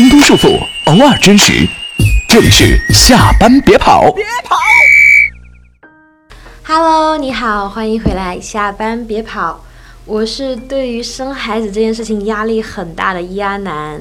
[0.00, 1.68] 京都束缚，偶尔真实。
[2.26, 4.56] 这里是下班别跑，别跑。
[6.64, 8.40] Hello，你好，欢迎回来。
[8.40, 9.62] 下班别跑，
[10.06, 14.00] 我是对于生孩子这件事情压力很大的鸭男。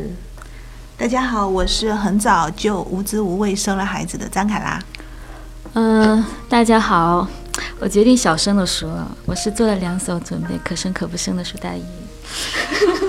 [0.96, 4.81] 大家好，我是很早就无知无畏生了孩子的张凯拉。
[5.73, 7.27] 嗯、大家好，
[7.81, 11.84] 我决定小声的说，我是做了两手准备，可生可不生的苏大姨。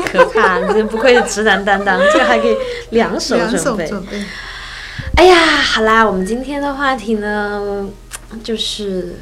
[0.06, 2.56] 可怕，你不愧是直男担当，这个还可以
[2.90, 3.90] 两手准备。
[5.16, 7.86] 哎呀，好啦，我们今天的话题呢，
[8.42, 9.16] 就是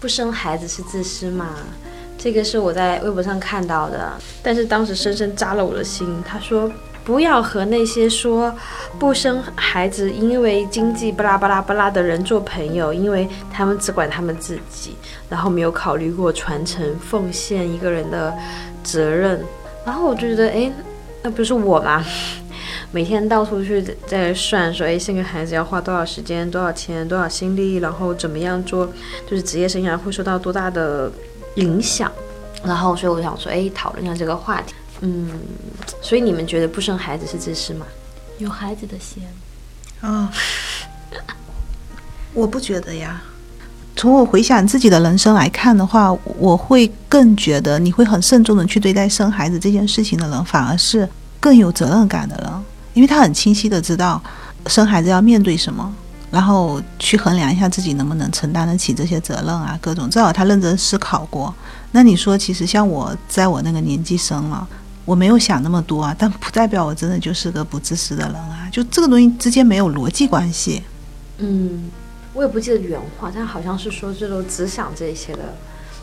[0.00, 1.50] 不生孩子是自私嘛？
[2.18, 4.12] 这个是我在微博上看到的，
[4.42, 6.22] 但是当时深深扎了我的心。
[6.26, 6.70] 他说，
[7.04, 8.54] 不要和那些说
[8.98, 14.96] 不生孩子因为经济巴拉巴拉巴拉的人做朋友，因为他们只管他们自己，
[15.34, 18.32] 然后没有考虑过传承、奉献一个人的
[18.84, 19.44] 责任。
[19.84, 20.72] 然后我就觉得，哎，
[21.24, 22.04] 那不是我吗？
[22.92, 28.86] 每天到处去在算说，哎，生个孩子要花多少时间、多少钱、多少心力，然后怎么样做，
[29.28, 31.10] 就是职业生涯会受到多大的
[31.56, 32.12] 影响。
[32.62, 34.72] 然后，所以我想说，哎，讨论一下这个话题。
[35.00, 35.28] 嗯，
[36.00, 37.84] 所以你们觉得不生孩子是自私吗？
[38.38, 39.24] 有孩子的先，
[40.02, 40.28] 嗯，
[42.32, 43.20] 我不觉得呀。
[43.96, 51.08] 从我回想自己的人生来看的话，我会更觉得你会很慎重的去对待生孩子这件事情的人，反而是
[51.40, 52.50] 更有责任感的人，
[52.92, 54.22] 因为他很清晰的知道
[54.66, 55.94] 生孩子要面对什么，
[56.30, 61.54] 然后去衡量一下自己能不能承担得起这些责任啊，各种，至少他认真思考过。
[61.92, 64.66] 那你说，其实像我在我那个年纪生了。
[65.06, 68.66] 我没有想那么多啊，但不代表我真的就是个不自私的人啊。
[68.72, 70.82] 就这个东西之间没有逻辑关系。
[71.36, 71.90] 嗯，
[72.34, 75.54] 我也不记得原话，但好像是说这种只想这些的。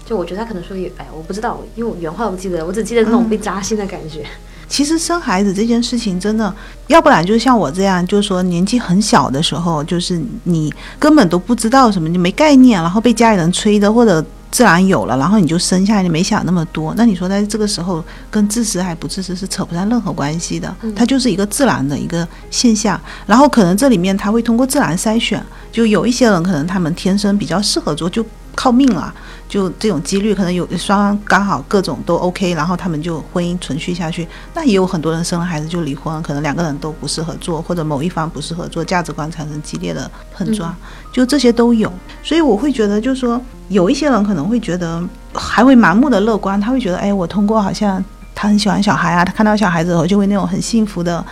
[0.03, 4.25] 就我觉得他可能说也，哎，我不知道，因为我原话我不记得，我只记得那种被扎心的感觉。
[4.67, 6.53] 其实生孩子这件事情真的，
[6.87, 16.93] 要不然就像我这样，就是说年纪很小的时候，就是你根本都不知道什么，你没概念，然后被家里人催的，或者自然有了，然后你就生下来，你没想那么多。
[16.97, 22.99] 那你说在这个时候跟自私还不自私是扯不上任何关系的，它就是一个自然的一个现象。
[23.25, 25.41] 然后可能这里面他会通过自然筛选，
[25.71, 29.13] 就有一些人可能他们天生比较适合做，就靠命了。
[29.47, 34.25] 就这种几率，可能有双方刚好各种都 OK，然后他们就婚姻存续下去。
[34.53, 40.73] 那也有很多人生了孩子就离婚，可能两个人都不适合做，或者某一方不适合做，价值观产生激烈的碰撞，
[41.11, 41.91] 就这些都有。
[42.23, 45.01] 所以我会觉得，就是说有一些人可能会觉得
[45.33, 48.03] 还会盲目的乐观，他会觉得，哎，我通过好像
[48.35, 51.23] 他很喜欢小孩啊，他看到小孩子后就会那种很幸福的，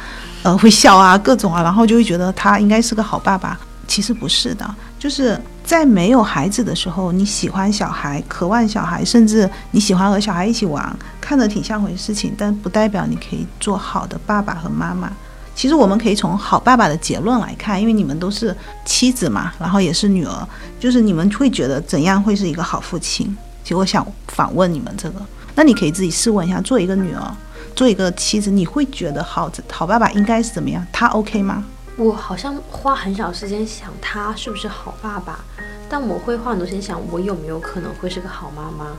[0.43, 3.59] 呃，会笑啊，各种啊，然后就会觉得他应该是个好爸爸。
[3.87, 4.63] 其实不是的，
[4.99, 15.11] 就是在没有孩子的时候，你喜欢小孩，渴望小孩，甚至你喜欢和小孩一起玩，看着挺像回事情，但不代表你可以做好的爸爸和妈妈。
[15.59, 18.55] 其实我们可以从好爸爸的结论来看，因为你们都是
[18.85, 20.47] 妻子嘛，然后也是女儿，
[20.79, 23.35] 就是你们会觉得怎样会是一个好父亲？
[23.61, 25.19] 其实我想反问你们这个，
[25.55, 27.35] 那你可以自己试问一下，做一个女儿，
[27.75, 30.87] 做一个妻子，你会觉得好好爸爸应该是怎么样？
[30.93, 31.65] 他 OK 吗？
[31.97, 35.43] 我好像花很少时间想他是不是好爸爸，
[35.89, 38.93] 但我会花很多时间想我有没有可能会是个好妈妈。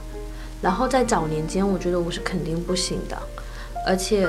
[0.60, 3.16] 然后在早年间，我觉得我是肯定不行的，
[3.86, 4.28] 而且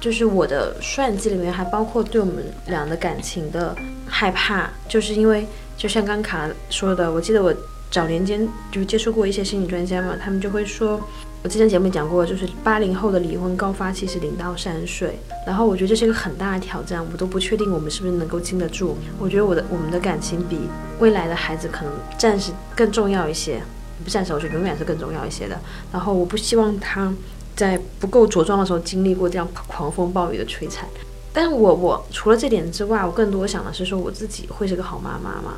[0.00, 3.74] 就是我的算计里面还包括对我们俩的感情的
[4.06, 7.54] 害怕，就是因为就像刚卡说的，我记得我
[7.90, 11.00] 早年间就接触过一些心理专家嘛，他们就会说。
[11.40, 15.16] 我之前节目讲过，就是八零后的离婚高发期是零到三岁，
[15.46, 18.98] 然后我觉得这是一个很大的挑战，我都不确定我们是不是能够经得住。
[19.20, 20.58] 我觉得我的我们的感情比
[20.98, 23.62] 未来的孩子可能暂时更重要一些，
[24.02, 25.56] 不暂时，我觉得永远是更重要一些的。
[25.92, 27.14] 然后我不希望他
[27.58, 30.88] 在不够茁壮的时候经历过这样狂风暴雨的摧残。
[31.32, 35.54] 但是我我除了这点之外，我更多想的是说我自己会是个好妈妈吗？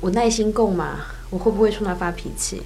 [0.00, 1.00] 我耐心够吗？
[1.28, 2.62] 我会不会冲他发脾气？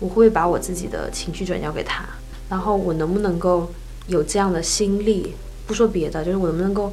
[0.00, 2.04] 我会不会把我自己的情绪转交给他？
[2.48, 3.70] 然后我能不能够
[4.08, 5.34] 有这样的心力？
[5.66, 6.92] 不说别的，就是我能不能够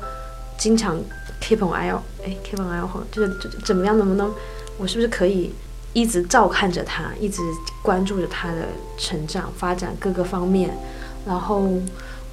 [0.57, 1.00] 经常
[1.41, 3.31] keep on eye，哎，keep on eye，就是
[3.65, 3.97] 怎么样？
[3.97, 4.33] 能不能
[4.77, 5.51] 我是不是可以
[5.94, 7.41] 一直照看着他，一直
[7.83, 10.75] 关注着他的成长发展各个方面？
[11.25, 11.67] 然后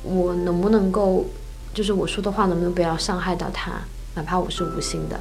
[0.02, 1.24] 我能不能够，
[1.72, 3.72] 就是我说的话能不能不要伤害到他？
[4.14, 5.18] 哪怕我是无心的，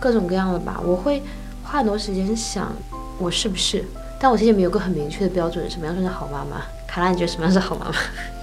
[0.00, 0.80] 各种各样的吧。
[0.84, 1.22] 我会
[1.62, 2.72] 花很多时间想，
[3.18, 3.84] 我是不是？
[4.18, 6.62] 但我其实没有个很明确的标准，什么样算是好妈妈？
[6.88, 7.94] 卡拉，你觉得什么样是好妈妈？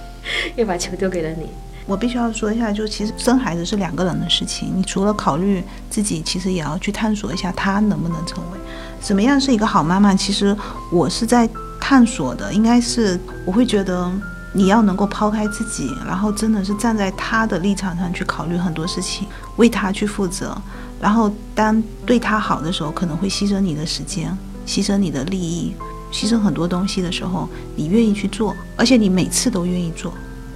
[0.54, 1.48] 又把球丢给了你。
[1.84, 8.58] 我必须要说一下，就其实生孩子是两个人的事情，你除了考虑自己，其实也要去探索一下他能不能成为
[9.00, 10.14] 什么样是一个好妈妈。
[10.14, 10.56] 其实
[10.92, 11.48] 我是在
[11.80, 14.08] 探索的，应该是我会觉得
[14.52, 19.26] 你要能够抛开自己，然后真的是站在他的立场上去考虑很多事情，
[19.56, 20.56] 为他去负责。
[21.00, 25.74] 然后当对他好的时候，可能会牺牲你的时间，牺牲你的利益，
[26.12, 30.12] 牺牲很多东西的时候，你愿意去做，而且你每次都愿意做。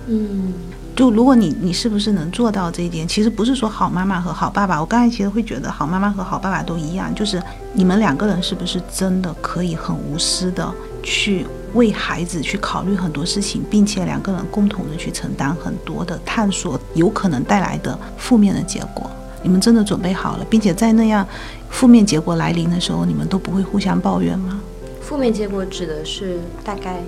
[0.06, 0.52] 嗯，
[0.94, 3.08] 就如果你你是不是能做到这一点？
[3.08, 10.72] 其实不是说好妈妈和好爸爸，我刚才其实会觉得好妈妈和好爸爸都一样，就是你们两个人是不是真的可以很无私的
[11.02, 19.10] 去为孩子去考虑很多事情，并且两个人共同的去承担很多的探索有可能带来的负面的结果。
[19.42, 21.26] 你们真的准备好了，并且在那样
[21.70, 24.60] 负面结果来临的时候，你们都不会互相抱怨吗？
[25.00, 27.00] 负面结果指的是大概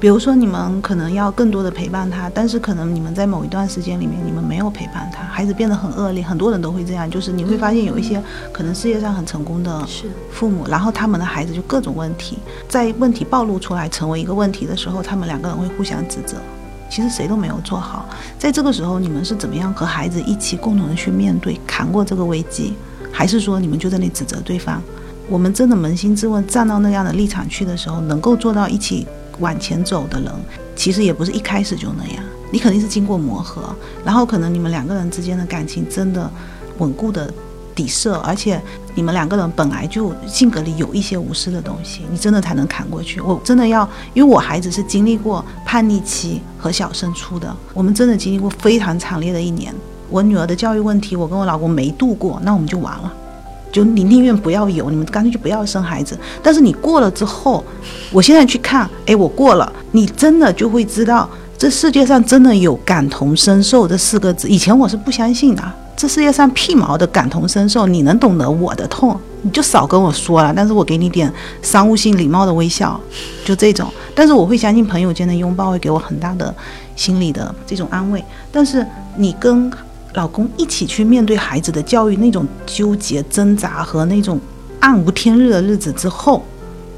[0.00, 6.22] 比如说，你们可能要更多的陪伴他，但是可能你们在某一段时间里面，你们没有陪伴他，孩子变得很恶劣。
[6.22, 9.86] 很多人都会这样，就是你会发现有一些可能事业上很成功的
[10.30, 12.38] 父母，然后他们的孩子就各种问题，
[12.68, 16.36] 在问题暴露出来成为一个问题的时候，他们两个人会互相指责。
[16.90, 18.06] 其实谁都没有做好，
[18.38, 22.74] 在这个时候，你们是怎么样和孩子一起共同的去面对、扛过这个危机，
[23.10, 24.82] 还是说你们就在那里指责对方？
[25.28, 29.06] 我们真的扪心自问，站到那样的立场去的时候，能够做到一起
[29.40, 30.30] 往前走的人，
[30.76, 36.30] 其实也不是一开始就那样，你肯定是经过磨合，然后可能你们两个人之间的感情真的
[36.78, 37.32] 稳固的
[37.74, 38.60] 底色，而且
[38.94, 43.20] 你们两个人本来就性格里有一些无私的东西，你真的才能扛过去。
[43.20, 49.74] 我真的要，因为我孩子是经历过叛逆期和小升初的，我们真的经历过非常惨烈的一年。
[50.08, 53.12] 我女儿的教育问题，我跟我老公没度过，那我们就完了。
[53.74, 56.16] 就你宁愿不要有，你们干脆就不要生孩子。
[56.40, 57.64] 但是你过了之后，
[58.12, 61.28] 我现在去看，哎，我过了，你真的就会知道，
[61.58, 64.48] 这世界上真的有感同身受这四个字。
[64.48, 70.52] 以前我是不相信的，这世界上屁毛的感同身受，你能懂得我的痛，你就少跟我说了。
[70.54, 73.00] 但是我给你点商务性礼貌的微笑，
[73.44, 73.92] 就这种。
[74.14, 76.54] 但是我会相信朋友间的拥抱会给我很大的
[76.94, 78.24] 心理的这种安慰。
[78.52, 78.86] 但是
[79.16, 79.68] 你跟
[80.14, 84.40] 老公一起去面对孩子的教育那种纠结挣扎和那种
[84.80, 86.44] 暗无天日的日子之后，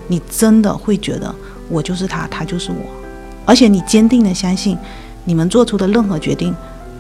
[0.07, 1.35] 你真的会觉得
[1.69, 2.79] 我就是他，他就是我，
[3.47, 4.77] 而且你坚定的相信，
[5.25, 6.55] 你们做出的任何决定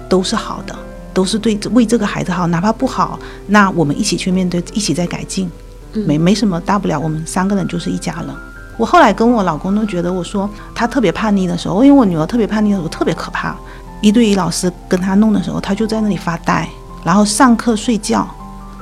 [0.08, 0.74] 都是好的，
[1.12, 3.18] 都是对为这个孩子好，哪怕不好，
[3.48, 5.50] 那我们一起去面对，一起在改进，
[5.92, 8.30] 没没什么大不了，我们三个人就是一家人。
[8.78, 13.54] 我后来跟我老公都觉得，我说他特别叛逆的时候，因为我女儿特别叛逆的时候特别可怕。
[14.00, 16.69] 一对一老师跟他弄的时候，他就在那里发呆，
[17.04, 18.26] 然后上课睡觉，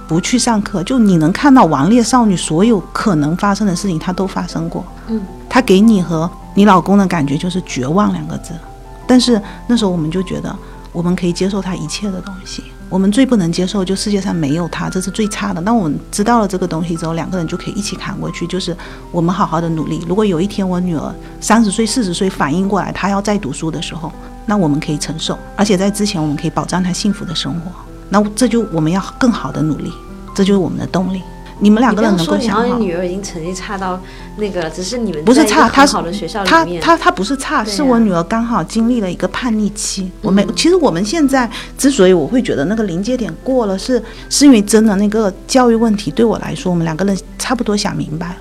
[0.09, 0.83] 不去上课。
[0.83, 4.85] 就你能看到王烈少女所有可能发生的事情，他都发生过。
[5.09, 8.53] 嗯，他给你和你老公的感觉就是绝望两个字。
[9.07, 10.55] 但是那时候我们就觉得，
[10.93, 12.65] 我们可以接受他一切的东西。
[12.89, 15.61] 我们最不能接受就世界上没有他，这是最差的。
[15.63, 18.47] 那我们知道了这个东西之后，两个人就可以一起扛过去。
[18.47, 18.77] 就是
[19.11, 20.05] 我们好好的努力。
[20.07, 24.13] 如果有一天我女儿三十岁、四十岁反应过来，她要再读书的时候，
[24.47, 27.73] 那我们可以承受，而且在之前我们可以保障她幸福的生活。
[28.11, 29.93] 那这就我们要更好的努力，
[30.35, 31.21] 这就是我们的动力。
[31.61, 32.79] 你们两个人能够想好。
[32.79, 34.01] 你女儿已经成绩差到
[34.37, 40.11] 那个，只是你们不是差，她好的学校她她她不是差，是我女儿刚好经历了一个叛逆期。
[40.21, 48.37] 我没，其实我们现在之所以我会觉得那个临界点过了，是是因为真的那个教育问题对我来说，我们两个人差不多想明白了，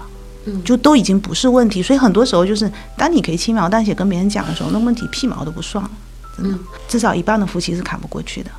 [0.45, 1.81] 嗯，就都已经不是问题。
[1.83, 5.91] 所以很多时候就是当你可以轻描淡写跟别人讲的时候，那问题屁毛都不算了，
[6.37, 6.57] 真的，
[6.87, 8.49] 至少一半的夫妻是扛不过去的。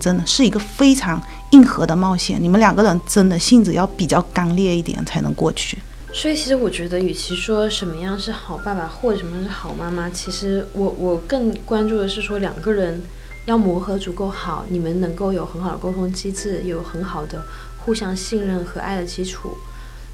[0.00, 5.78] 真的是一个非常硬核的冒险，你们两个人真的性子要比较刚烈一点才能过去。
[6.12, 13.02] 所以其实我觉得，与其说什么样是好爸爸或者什么是好妈妈，其实我我更关注的是说两个人
[13.46, 17.44] 要磨合足够好，你们能够有很好的沟通机制，有很好的
[17.84, 19.56] 互相信任和爱的基础，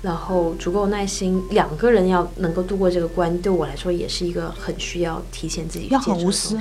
[0.01, 6.59] 然后足够耐心，两个人要能够度过这个关，对我来说也是一个很需要提前自己要很无私。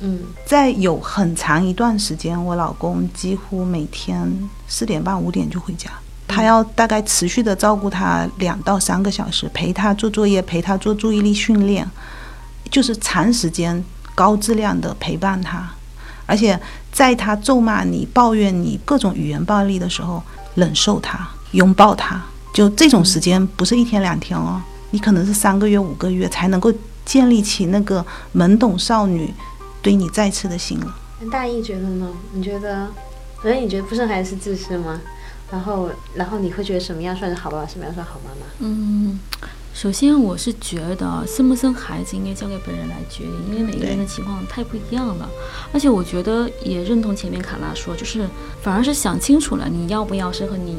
[0.00, 4.30] 嗯，在有很长一段时间，我老公几乎每天
[4.68, 5.90] 四点半五点就回家，
[6.28, 11.88] 他要大概持续的照顾他两到三个小时，陪他做作业，陪他做注意力训练，
[12.70, 13.82] 就是长时间
[14.14, 15.66] 高质量的陪伴他，
[16.26, 16.60] 而且
[16.92, 20.22] 在他咒骂你、抱怨你各种语言暴力的时候，
[20.56, 22.22] 忍受他，拥抱他，
[22.52, 24.60] 就这种时间不是一天两天哦，
[24.90, 26.70] 你可能是三个月、五个月才能够
[27.06, 29.32] 建立起那个懵懂少女。
[29.86, 30.98] 对你再次的信了。
[31.30, 32.08] 大义觉得呢？
[32.32, 32.88] 你觉得，
[33.40, 35.00] 所以你觉得不生孩子是自私吗？
[35.48, 38.46] 然后，然后你会觉得什么样算是好爸爸，什么样算好妈妈？
[38.58, 39.20] 嗯，
[39.72, 45.30] 首先我是觉得生不生孩子应该交给本人来决定，因为每个人的情况太不一样了。
[45.72, 48.28] 而且我觉得也认同前面卡拉说，就是
[48.60, 50.74] 反而是想清楚了你要不要生和你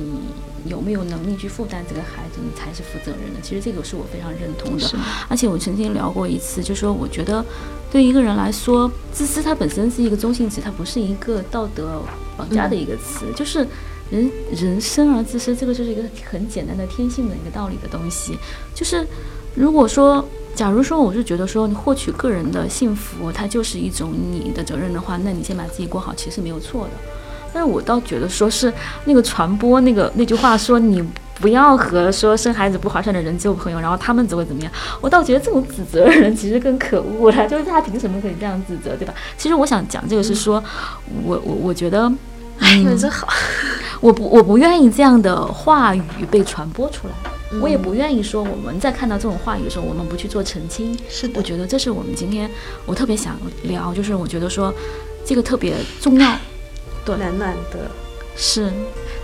[0.68, 3.40] 有没有能力去负担这个孩子，你才是负责任的。
[3.42, 4.80] 其实这个是我非常认同的。
[4.80, 4.96] 是
[5.28, 7.44] 而且我曾经聊过一次，就说我觉得
[7.92, 12.02] 对一个人来说，自私它本身是一个中性词，它不是一个道德
[12.36, 13.66] 绑架的一个词，就是
[14.10, 18.38] 人人生而自私，这个就是一个很简单的天性的一个道理的东西。
[18.74, 19.06] 就是
[19.56, 20.24] 如果说，
[20.56, 26.92] 假如说我是觉得说你获取个人的幸福，它就是一种你的责任的话，那你先把自己过好，其实没有错的。
[27.54, 28.72] 但是我倒觉得说是
[29.06, 31.04] 那个传播那个那句话说你
[31.40, 34.72] 不要和说生孩子不划算的人做朋友，然后他们只会怎么样？
[35.02, 39.14] 我倒觉得这种指责的人其实更可恶了，就是他凭什么可以这样指责，对吧？
[39.38, 40.64] 其实我想讲这个是说，
[41.24, 42.12] 我我我觉得，
[42.60, 43.28] 哎，你们真好。
[44.00, 50.96] 我不我不愿意这样的话语被传播出来，我也不愿意说我们在看到这种话语的时候，我们不去做澄清。
[51.10, 52.48] 是的我觉得这是我们今天
[52.86, 54.72] 我特别想聊，就是我觉得说
[55.26, 56.32] 这个特别重要，
[57.16, 57.80] 对暖暖的。
[58.36, 58.72] 是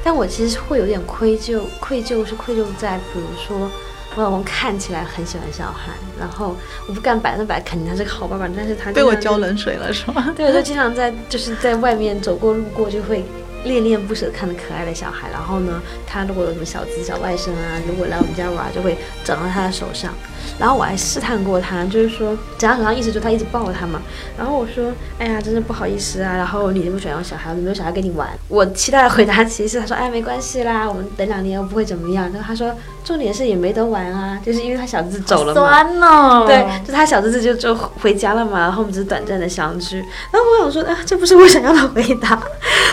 [0.03, 3.69] 但我其实会有点愧疚，愧疚是愧疚在，比如说
[4.15, 6.55] 我老公看起来很喜欢小孩，然后
[6.87, 10.33] 我不敢百分百肯定他是个好爸爸，但是他被我浇冷水了是吗？
[10.35, 13.23] 对，我就经常在就是在外面走过路过，就会
[13.63, 15.29] 恋恋不舍看着可爱的小孩。
[15.31, 20.11] 然后呢，他如果有什么小侄小外甥啊，如果来我们家玩，就会长到他的手上。
[20.59, 24.01] 然后我还试探过他，就是说长到手上一直就他一直抱他嘛。
[24.37, 26.35] 然后我说，哎呀，真是不好意思啊。
[26.35, 28.29] 然后你不喜欢有小孩，有没有小孩跟你玩？
[28.47, 32.25] 我期待的回答其实是他说，哎，没关系啦，我们等两年又不会怎么样。
[32.31, 35.61] 然后他说，重点是也没得玩啊，就是因为他小侄子走了嘛。
[35.61, 39.97] 酸哦，对，就他小侄子就就回家了嘛，然后我们只是短暂的相聚。
[40.31, 42.39] 然后我想说，啊，这不是我想要的回答。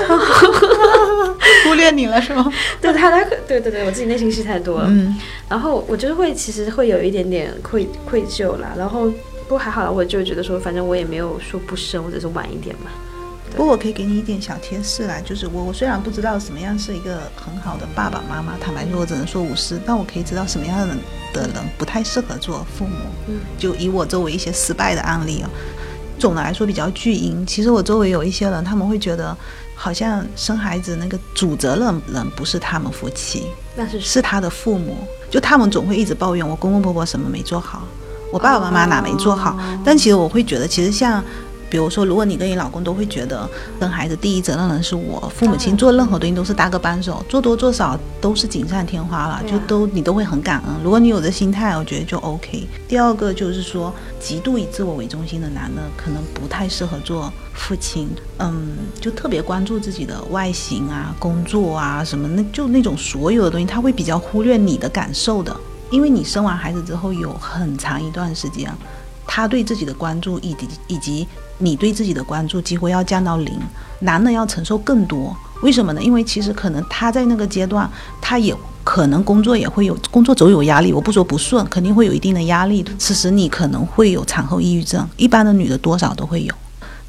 [1.70, 2.52] 忽略你了是吗？
[2.82, 4.86] 对他，他对对对，我自己内心戏太多了。
[4.88, 5.16] 嗯，
[5.48, 8.74] 然后我就是会，其实会有一点点愧愧疚啦。
[8.76, 12.90] 然后不过还好啦，我就觉得说，反正我也没有说不生，或者是晚一点嘛。
[13.52, 20.98] 不过我可以给你一点小贴士啦，就是我我虽然不知道什么样是一个很好的爸爸妈妈，坦白说我只能说无私，但我可以知道什么样的人
[21.32, 22.94] 的人不太适合做父母。
[23.26, 25.50] 嗯，就以我周围一些失败的案例啊，
[26.16, 27.44] 总的来说比较巨婴。
[27.44, 29.36] 其实我周围有一些人，他们会觉得
[29.82, 34.94] 好像生孩子那个主责任人不是他们夫妻，那是是他的父母，
[35.30, 37.82] 就他们总会一直抱怨我公公婆婆什么没做好，
[38.30, 39.58] 我爸爸妈妈哪没做好。
[39.82, 41.24] 但其实我会觉得，其实像。
[41.70, 50.74] 比如说，如果你跟你老公都会觉得生孩子第一责任人是我，父母亲做任何东西都是搭个帮手，做多做少都是锦上添花了，啊就都你都会很感恩。
[50.82, 52.66] 如果你有这心态，我觉得就 OK。
[52.88, 65.54] 第二个就是说，极度以自我为中心的男的可能不太适合做父亲，嗯，就特别关注自己的外形啊、工作啊什么，那就那种所有的东西，他会比较忽略你的感受的，
[65.90, 68.72] 因为你生完孩子之后有很长一段时间，
[69.26, 73.54] 他对自己的关注以及以及你对自己的关注几乎要降到零，
[74.00, 75.36] 男的要承受更多。
[75.62, 76.02] 为什么呢？
[76.02, 77.88] 因为其实可能他在那个阶段，
[78.20, 82.82] 他也可能工作也会有工作总有压力，我不说不顺，肯定会有一定的压力。
[82.98, 86.54] 此时你可能会有产后抑郁症，一般的女的多少都会有。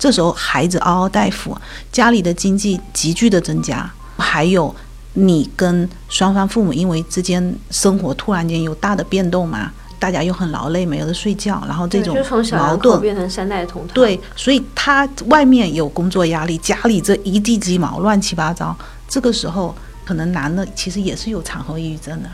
[0.01, 1.55] 这时候孩子嗷嗷待哺，
[1.91, 4.75] 家里的经济急剧的增加，还有
[5.13, 12.17] 你跟双方父母因为之间生活突然间有大的变动嘛，大家又很劳累，没有的睡觉，然后这种
[12.53, 13.93] 矛盾变成三代同堂。
[13.93, 18.75] 对，所以他外面有工作压力，家里这一地鸡毛乱七八糟，
[19.08, 22.29] 这个时候可能男的其实也是有产后抑郁症的，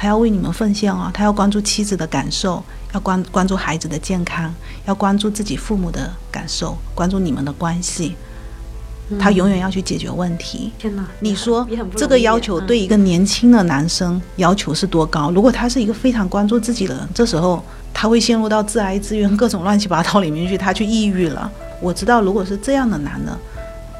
[0.00, 2.62] 他要为你们奉献哦，他要关注妻子的感受，
[2.94, 4.54] 要关关注孩子的健康，
[4.86, 8.14] 要关注自己父母的感受，关注你们的关系，
[9.18, 10.72] 他永远要去解决问题。
[10.78, 15.32] 天哪，你说这个要求对一个年轻的男生要求是多高？
[15.32, 17.60] 如果他是一个非常关注自己的人，这时候
[17.92, 21.50] 他会陷入到自哀自怨、各种乱七八糟里面去，他去抑郁了。
[21.80, 23.36] 我知道，如果是这样的男的，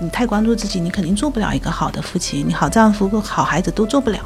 [0.00, 4.20] 你太关注自己，你肯定做不了一个好的父亲，你好丈夫、好孩子都做不了。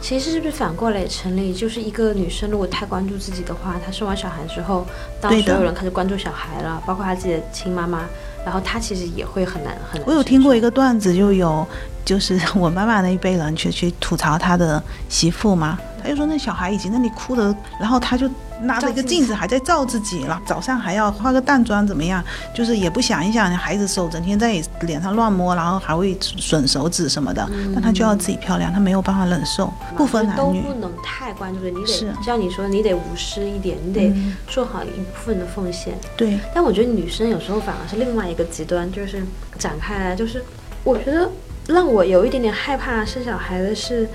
[0.00, 1.52] 其实是不是反过来也成立？
[1.52, 4.86] 就是一个女生如果太关注自己的话，她生完小孩之后，
[5.20, 8.04] 当所有人开始关注小孩了，包括她自己的亲妈妈，
[8.44, 10.08] 然后她其实也会很难很难。
[10.08, 11.66] 我有听过一个，段子，就有
[12.08, 18.26] 就是 我妈妈那一辈人去去吐槽她的媳妇嘛，她就说那小孩已经那里哭的，然后她就
[18.62, 22.24] 拿着一个镜子还在照自己了，早上还要化个淡妆怎么样，
[22.54, 30.74] 就是也不想一想孩子手整天在脸上乱摸，然后还会损手指什么的，但她就要自己漂亮，她没有办法忍受，不分男女都不。
[30.80, 35.94] 能太关注的，你得是像你说，你得无私一点，你得嗯做好一部分的奉献。
[36.16, 39.22] 对，但我觉得女生有时候反而是另外一个极端，就是
[39.58, 40.42] 展开来，就是
[40.84, 41.28] 我觉得
[41.68, 44.08] 让我有一点点害怕生小孩的是，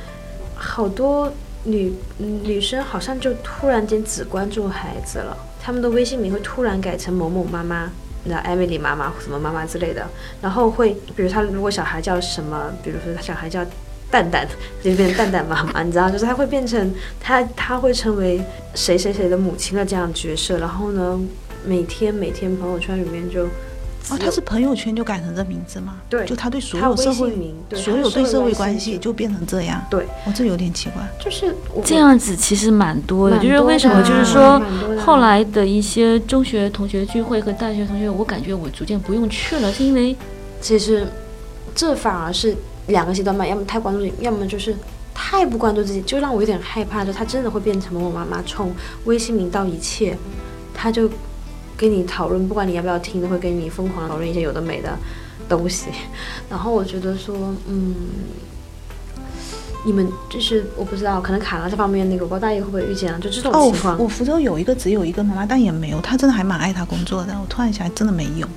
[0.56, 1.32] 好多
[1.64, 7.90] 女女生好像就突然间只关注孩子了，她们的微信名会突然改成某某妈妈。
[8.26, 10.08] 那艾米丽妈妈什么妈妈之类的，
[10.42, 13.64] 然后会，比如她如果小孩叫什么，比如说她小孩叫
[14.10, 14.48] 蛋蛋，
[14.82, 18.42] 就变蛋蛋妈妈，你知道，就是他会变成他他会成为
[18.76, 21.20] 谁谁谁的母亲的这样角色，然后呢，
[21.66, 23.48] 每天每天朋友圈里面就
[24.10, 25.96] 哦，他是朋友圈就改成这名字吗？
[26.10, 29.82] 对就他对所有社会名对所有对社会关系就变成这样。
[29.90, 31.02] 对，哦，这有点奇怪。
[31.20, 31.56] 就是
[31.86, 34.04] 这样子其实蛮多的，蛮就是为什么？
[34.04, 34.62] 就是说
[35.06, 40.16] 后来的一些中学同学聚会和大学同学，我感觉我逐渐不用去了，是因为
[40.60, 41.08] 其实
[41.74, 42.56] 这反而是
[42.88, 44.76] 两个极端吧，要么太关注自己，要么就是
[45.14, 48.74] 太不关注自己，就让我有点害怕，就他真的会变成某某妈妈，从
[49.06, 50.18] 微信名到一切，
[50.74, 51.10] 他就
[51.78, 54.98] 跟你讨论，不管你要不要听，都会跟你疯狂讨论一些有的没的
[55.48, 55.88] 东西。
[56.50, 57.36] 然后我觉得说，
[57.68, 57.96] 嗯。
[59.86, 63.20] 你们就是我不知道，可能卡拉这方面那个，我不知道大爷会不会遇见啊？
[63.22, 67.34] 就这种哦情况，，我福州有一个只有一个妈妈，但也没有，她真的还蛮爱她工作的。
[67.34, 68.48] 我突然想，真的没有。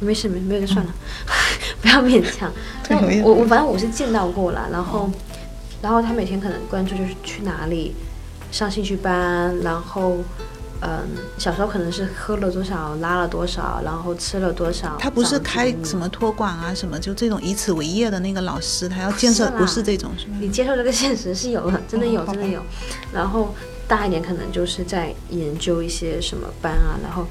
[0.00, 0.94] 没事没没有就算了，
[1.82, 2.50] 不要勉强。
[3.22, 5.10] 我我反正我是见到过了，然后
[5.82, 7.94] 然后他每天可能关注就是去哪里
[8.50, 10.16] 上兴趣班，然后
[10.86, 14.96] 嗯小时候可能是喝了多少拉了多少，然后吃了多少。
[14.98, 15.74] 他不是开？
[15.82, 20.36] 什么托管啊，什么就这种以此为业的那个老师，他要建设是不是这种，是吗？
[20.40, 22.62] 你接受这个现实是有的，真的有，哦真的有。
[23.12, 23.54] 然后
[23.88, 27.26] 大一点可能就是在研究一些什么班啊，然后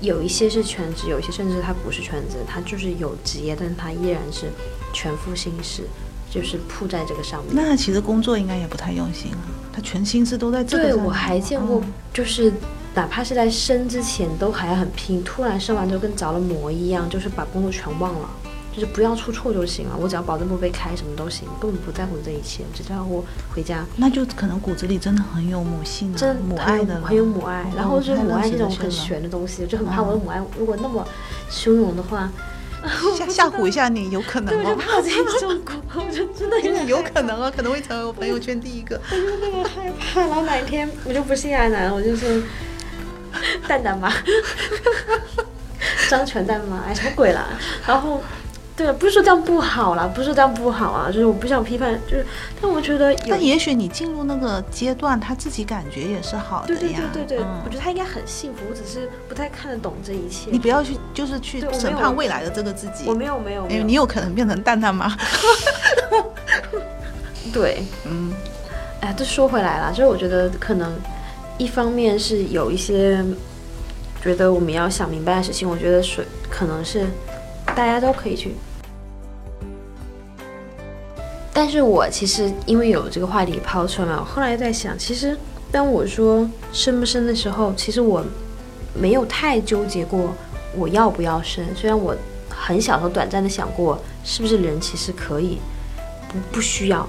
[0.00, 4.50] 有一些是全职，有一些甚至他不是全职，他就是有职业，但他依然是
[4.92, 5.82] 全副心思，
[6.30, 7.54] 就是扑在这个上面。
[7.54, 11.06] 那其实工作应该也不太用心啊，他全心思都在这个对，上面。
[11.06, 12.52] 我还见过嗯，就是
[12.98, 18.28] 哪怕是在生之前都还很拼，突然生完之后跟着了魔一样，就是把工作全忘了，
[18.74, 23.24] 就是不要出错就行了，我只要保证不被开，什么都行，根本不在乎这一切，只在乎
[23.54, 23.86] 回家。
[23.94, 31.06] 那就可能骨子里真的很有母性啊，真母爱的，很有母爱哦，然后就是母爱这种很玄的东西，就很怕我的母爱如果那么
[31.48, 32.28] 汹涌的话，
[33.16, 34.74] 吓吓唬一下你，有可能对，我。
[34.74, 39.00] 怕自己中毒，我就真的有点 有可能啊，可能会成为我朋友圈第一个。
[39.08, 42.42] 我就那么害怕，然后哪一天 我就不是亚男，我就是
[43.68, 44.12] 蛋蛋妈，
[46.08, 47.46] 张全蛋妈，哎，什么鬼啦？
[47.86, 48.22] 然后，
[48.76, 52.26] 对了，不是说这样不好啦，不是说这样不好啊，就是我不想批判，就是，
[52.60, 57.00] 但我觉得有但，也许你进入那个阶段，他自己感觉也是好的对对呀。
[57.12, 60.50] 对对对，嗯我觉得他应该很幸福，我只是不太看得懂这一切。
[60.50, 63.14] 你不要去，就是去审判未来的这个自己我。
[63.14, 65.14] 没有没有没有，因为你有可能变成蛋蛋妈。
[67.52, 68.32] 对，嗯，
[69.00, 70.92] 哎，这说回来了，就是我觉得可能
[71.58, 73.22] 一方面是有一些
[74.22, 77.06] 觉得我们要想明白的事情，我觉得是可能是
[77.66, 78.54] 大家都可以去。
[81.52, 85.36] 但是我其实因为有这个话题抛出来嘛，我后来在想，其实
[85.72, 88.24] 当我说生不生的时候，其实我
[88.94, 90.32] 没有太纠结过
[90.76, 91.64] 我要不要生。
[91.74, 92.14] 虽然我
[92.48, 95.58] 很小时候短暂的想过，是不是人其实可以
[96.28, 97.04] 不不需要，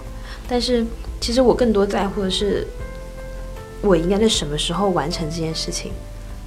[0.48, 0.84] 但是
[1.22, 2.66] 其实我更多在乎的是，
[3.82, 5.92] 我应该在什么时候完成这件事情。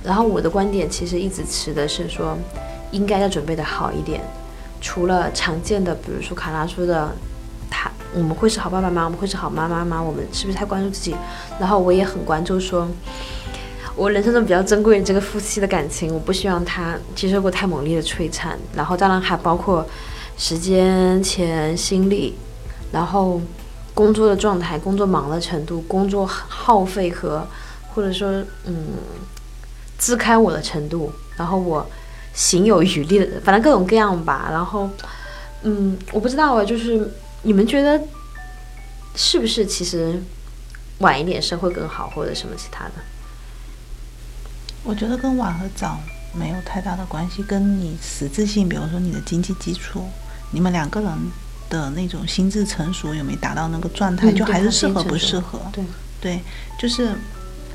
[0.05, 2.37] 然后我的观点其实一直持的是说，
[2.90, 4.21] 应该要准备的好一点。
[4.81, 7.11] 除了常见的，比如说卡拉说的，
[7.71, 9.05] 他我们会是好爸爸吗？
[9.05, 10.03] 我们会是好妈妈吗？
[10.03, 11.14] 我们是不是太关注自己？
[11.61, 12.88] 然后我也很关注说，
[13.95, 18.59] 我人生中比较珍贵的这个夫妻的感情，我不希望他接受过太猛烈的摧残。
[18.75, 19.87] 然后当然还包括
[20.37, 22.35] 时间、钱、心力，
[22.90, 23.40] 然后
[24.03, 27.47] 工作的状态、工作忙的程度、工作耗费和
[27.95, 28.75] 或者说嗯
[29.97, 31.88] 支开我的程度，然后我
[32.35, 34.49] 行有余力的，反正各种各样吧。
[34.51, 34.91] 然后
[35.62, 37.12] 嗯，我不知道啊，就是
[37.43, 38.03] 你们觉得
[39.15, 40.21] 是不是其实
[40.99, 42.95] 晚一点生会更好，或者什么其他的？
[44.83, 46.01] 我觉得跟晚和早
[46.33, 50.09] 没有太大的关系，跟你实质性，比如说你的经济基础，
[50.51, 51.09] 你们两个人
[51.73, 55.59] 的那种心智成熟有没有达到那个状态，嗯就还是适合不适合。
[55.73, 55.85] 对，
[56.21, 56.41] 对，
[56.79, 57.11] 就是，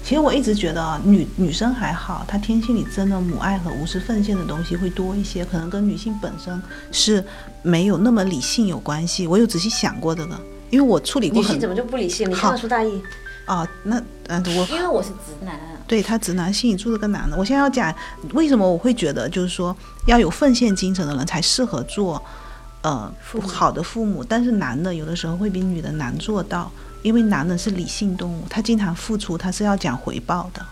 [0.04, 7.24] 其实我一直觉得啊，女女生还好，她天性里真的母爱和无私奉献的东西会多一些，可能跟女性本身是
[7.64, 9.26] 没有那么理性有关系。
[9.26, 12.30] 我有仔细想过这个，因为我处理过很女性怎么就不理性？
[12.30, 13.02] 你好看得出大意？
[13.46, 17.38] 啊，那嗯，我因为我是直男，啊对他直男心里住了个男的。
[17.38, 17.96] 我现在要讲
[18.34, 19.74] 为什么我会觉得，就是说
[20.06, 22.22] 要有奉献精神的人才适合做，
[22.88, 24.24] 呃，父好的父母。
[24.24, 26.72] 但是男的有的时候会比女的难做到，
[27.02, 30.66] 因为男的是理性动物，他经常付出，他是要讲回报的。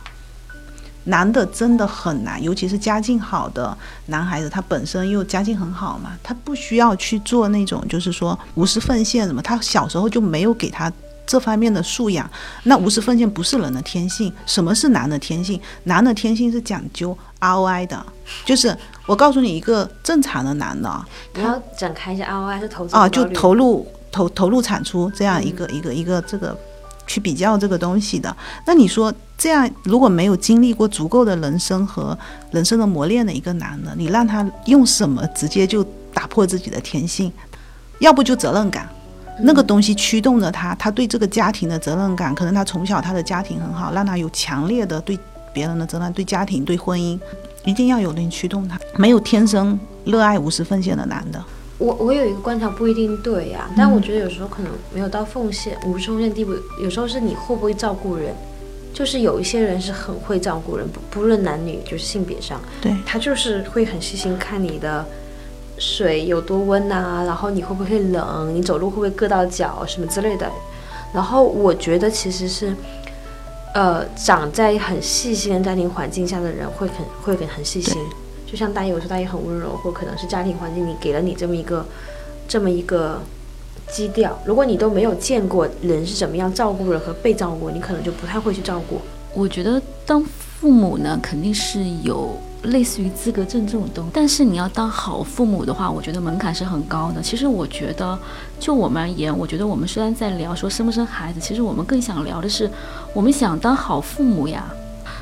[1.04, 10.90] 男的真的很难，尤其是家境好的男孩子，他本身又家境很好嘛，他不需要去做那种就是说无私奉献什么，他小时候就没有给他
[11.26, 12.30] 这方面的素养。
[12.64, 15.60] 那无私奉献不是人的天性，什么是男的天性？
[15.84, 18.06] 男的天性是讲究 ROI 的，
[18.46, 26.58] 就是我告诉你一个正常的男的啊，你要展开一下 ROI 是投资啊，就投入投投入产出这样一个一个一个这个
[27.08, 28.36] 去比较这个东西的。
[28.66, 32.18] 那你说这样如果没有经历过足够的人生和
[32.52, 35.84] 人生的磨练的一个男的，你让他用什么直接就
[36.14, 37.32] 打破自己的天性？
[38.00, 38.90] 要不就责任感，
[39.40, 45.18] 那个东西驱动着他，他对这个家庭的责任感，可能他从小他的家庭很好，让他有强烈的对
[45.54, 47.20] 别人的责任，对家庭、对婚姻，
[47.66, 51.44] 一定要有人驱动他，没有天生热爱无私奉献的男的。
[51.78, 58.34] 我我有一个观察不一定对呀、但我觉得有时候可能没有到奉献无私奉献地步，有时候是你会不会照顾人，
[58.94, 65.06] 就是有一些人是很会照顾人，不不论男女，就是性别上，对，他就是会很细心看你的
[65.78, 70.50] 水有多温呐、然后你会不会冷，你走路会不会硌到脚什么之类的。
[71.14, 72.76] 然后我觉得其实是，
[73.74, 77.96] 呃，长在很细心的家庭环境下的人会很会很很细心。
[78.46, 81.86] 就像大爷，我说大爷很温柔，或可能是家庭环境你给了你这么一个
[82.48, 83.20] 这么一个
[83.92, 84.38] 基调。
[84.46, 89.02] 如果你都没有见过人是怎么样照顾人和被照顾，你可能就不太会去照顾。
[89.34, 97.22] 我觉得当父母呢，肯定是有类似于资格证这种东西，但是你要当好父母的话，我觉得门槛是很高的。
[97.22, 98.18] 其实我觉得，
[98.60, 102.70] 就我们而言，我觉得我们虽然在聊说生不生孩子，其实我们更想聊的是，
[103.14, 104.66] 我们想当好父母呀。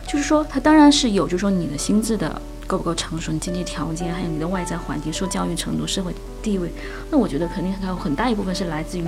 [0.06, 6.72] 就是说，他当然是有，就是说你的心智的够不够成熟，你经济条件，还有你的外在环境、受教育程度、社会地位，
[7.10, 9.06] 那我觉得肯定还有很大一部分是来自于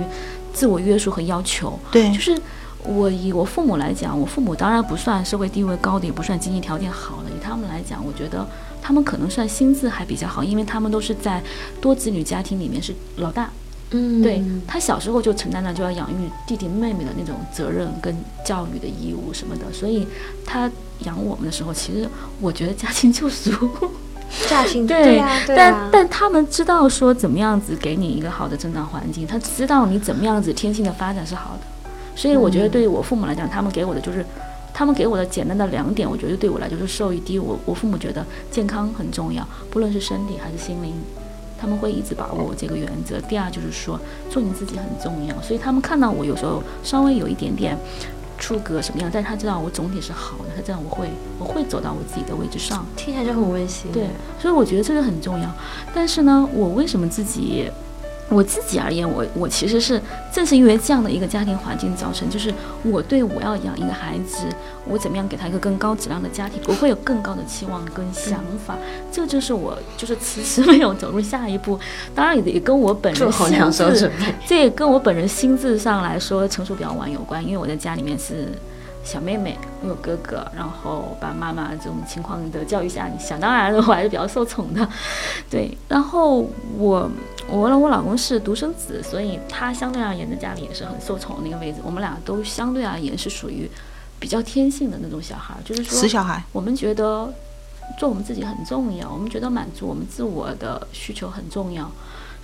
[0.52, 1.78] 自我约束和要求。
[1.92, 2.36] 对就，是
[2.84, 7.30] 我以我父母来讲，我父母当然不算社会地位高的，也不算经济条件好的。
[7.30, 8.46] 以他们来讲，我觉得
[8.80, 11.42] 他们可能算薪资还比较好，因为他们都是在
[11.80, 13.50] 多子女家庭里面是老大。
[13.92, 18.12] 嗯对他小时候就承担了就要养育弟弟妹妹的那种责任跟
[18.44, 20.04] 教育的义务什么的，所以
[20.44, 20.68] 他
[21.04, 22.08] 养我们的时候，其实
[22.40, 23.52] 我觉得驾轻就熟。
[24.48, 31.60] 驾轻对呀、对但呀、但他们知道说怎么样子给你一个好的成长环境，他知道你怎么样子天性的发展是好的，
[32.16, 34.24] 所以我觉得对于我父母来讲，他们给我的就是，
[34.72, 37.20] 他们给我的简单的两点，我觉得对我来说是受益。
[37.20, 40.94] 第一，我我父母觉得健康很重要，不论是身体还是心灵，
[41.60, 43.20] 他们会一直把握这个原则。
[43.28, 44.00] 第二就是说，
[44.30, 47.78] 做你自己很重要，所以他们看到我有时候稍微有一点点。
[48.38, 49.08] 出格什么样？
[49.10, 52.84] 但是他知道我总体是好的，他知道我会我会走到我自己的位置上。
[52.94, 53.90] 听起来就很温馨。
[53.90, 55.50] 对，所以我觉得这个很重要。
[55.94, 57.70] 但是呢，我为什么自己，
[58.28, 60.00] 我自己而言，我我其实是
[60.32, 64.46] 正是因为这样的一个家庭环境造成，就是我对我要养一个孩子，
[64.84, 68.76] 我怎么样给他一个更高质量的家庭，我会有更高的期望跟想法。
[69.12, 71.78] 这就是我就是迟迟没有走入下一步。
[72.14, 74.10] 当然也也跟我本人心智。
[74.46, 78.48] 这也跟我本人心智上来说成熟比较晚有关，因为我在家里面是
[79.06, 84.86] 小妹妹，我有哥哥，然后爸爸妈妈这种情况的教育下，你想当然了，我还是比较受宠的，
[85.48, 85.78] 对。
[85.88, 87.08] 然后我
[87.48, 91.78] 我我老公是独生子，所以他相对而言在家里也是很受宠的那个位置。
[91.84, 93.70] 我们俩都相对而言是属于
[94.18, 97.32] 比较天性的那种小孩儿，就是说死小孩，我们觉得
[97.96, 101.88] 做我们自己很重要，我们觉得满足我们自我的需求很重要。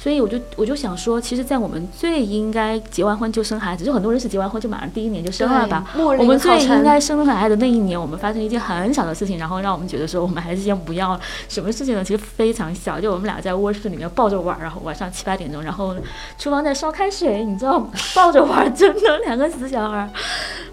[0.02, 5.86] 所以我就我就想说，其实，在我们最应该结完婚就生孩子，就很多人是结完婚就马上第一年就生了吧。
[5.96, 11.20] 我们最应该生了孩子那一年，我们发生一件很小的事情，然后让我们觉得说我们还是先不要了。
[11.48, 12.02] 什么事情呢？
[12.02, 15.94] 其实非常小，就我们俩在卧室里面抱着玩，然后晚上七八点钟，然后
[16.36, 20.10] 厨房在烧开水，你知道，抱着玩，真的两个死小孩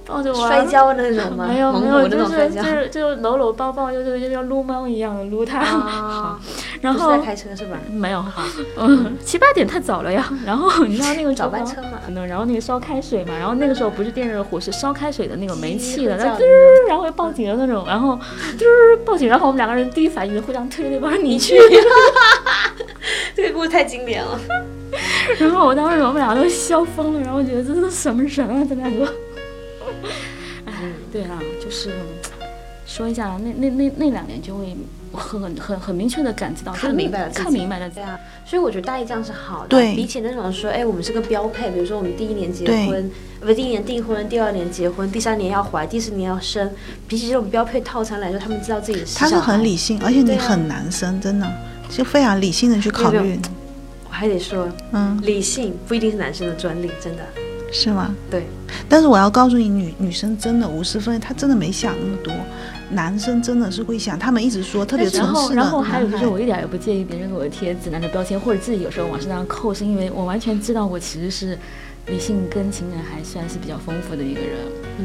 [0.07, 1.45] 抱着玩，摔跤那种吗？
[1.47, 2.49] 没有没有，就是。
[2.49, 5.59] 就是就是搂搂抱抱，就是就像撸猫一样的撸它。
[5.59, 6.39] 啊，
[6.81, 7.77] 然后在开车是吧？
[7.91, 8.23] 没有，
[8.77, 10.27] 嗯，七八点太早了呀。
[10.45, 11.99] 然后你知道那个早班车嘛。
[12.07, 18.15] 嗯，然后那个烧开水嘛，然后那个时候不是电热壶，是烧开水的那个煤气的，会叫那嘟儿，然后会报警的那种，然后
[18.57, 21.57] 嘟儿报警，然后我们两个人第一反应互相推那边你去，
[23.35, 24.39] 这个故事太经典了。
[25.37, 29.05] 然后我当时我们俩都笑疯了，然后觉得这是什么人啊，这两个。
[30.65, 30.73] 哎，
[31.11, 31.91] 对啊，就是
[32.87, 34.75] 说一下，那那那那两年就会
[35.11, 38.03] 很很很明确的感知到，看明白了看明白了自己对。
[38.03, 46.69] 啊，所以我觉得大一这样是好的，对比起那种说，哎，我们是个标配，比如说我们第一年结对婚，不是第一年订婚，第二年结婚，第三年要怀，第四年要生，
[47.07, 51.47] 比起这种标配套餐来说，他们知道自己的他是很理性，而且你很难生，真的
[51.89, 53.39] 就非常理性的去考虑
[54.07, 57.23] 我还得说，嗯，理性不一定是男生的专利，真的。
[57.71, 58.15] 是吗？
[58.31, 58.47] 对，
[58.89, 62.33] 但是我要告诉你，女女生真的无私奉献，她真的没想那么多。
[62.91, 71.57] 男生真的是会想，他们一直说，特别然后，城市的然后还有就是，我一点也不介意别人给我贴直男的标签，或者自己有时候往身上扣，是因为我完全知道我其实是
[72.07, 74.49] 理性跟情感还算是比较丰富的一个人。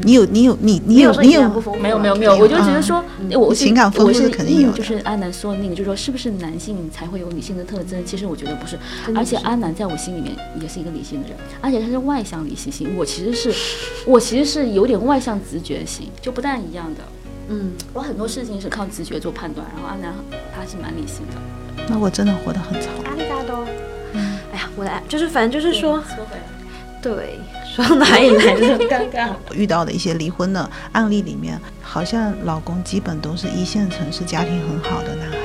[0.03, 1.42] 你有你有你你有你有
[1.79, 4.73] 没有没有没有，我就觉得说，我情感丰富我是是肯定有。
[4.73, 8.05] 就是安南说的那个，就是说是不是男性才会有女性的特征？
[8.05, 8.77] 其实我觉得不是，
[9.14, 13.55] 而且安南在我心里面也是一个理性的人，而且他是外向理性型，我其实是
[14.05, 17.03] 我其实是有点外向直觉型，就不但一样的。
[17.48, 20.14] 嗯，我很多事情是靠直觉做判断，然后阿南
[20.54, 21.85] 他是蛮理性的。
[21.88, 22.88] 那我真的活得很糙。
[23.04, 23.64] 阿里嘎多。
[24.52, 26.02] 哎呀，我的爱就是反正就是说，
[27.02, 27.38] 对，
[27.74, 29.30] 说到哪里来的尴尬。
[29.50, 35.38] 我遇到的一些离婚的案例里面，好像老公基本都是一线城市家庭很好的男孩，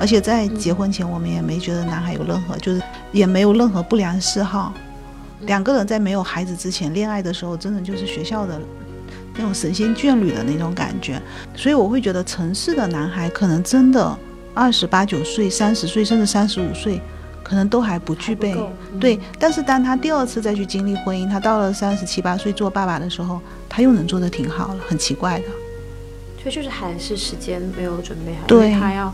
[0.00, 2.82] 而且在结婚前我们也没觉得男孩有任何，就是
[3.12, 4.74] 也没有任何不良嗜好。
[5.42, 8.60] 两个人在没有孩子之前恋爱的时候，真的就是学校的
[9.38, 11.18] 那种神仙眷侣的那种感觉。
[11.56, 14.14] 所以我会觉得城市的男孩可能真的
[14.52, 17.00] 二十八九岁、三十岁甚至三十五岁，
[17.42, 18.54] 可能都还不具备。
[19.00, 25.44] 对，但是当他第二次再去经历婚姻，他到了三十七八岁做爸爸的时候，他又能做得挺好了，很奇怪的。
[26.42, 29.12] 所以就是还是时间没有准备好，对他要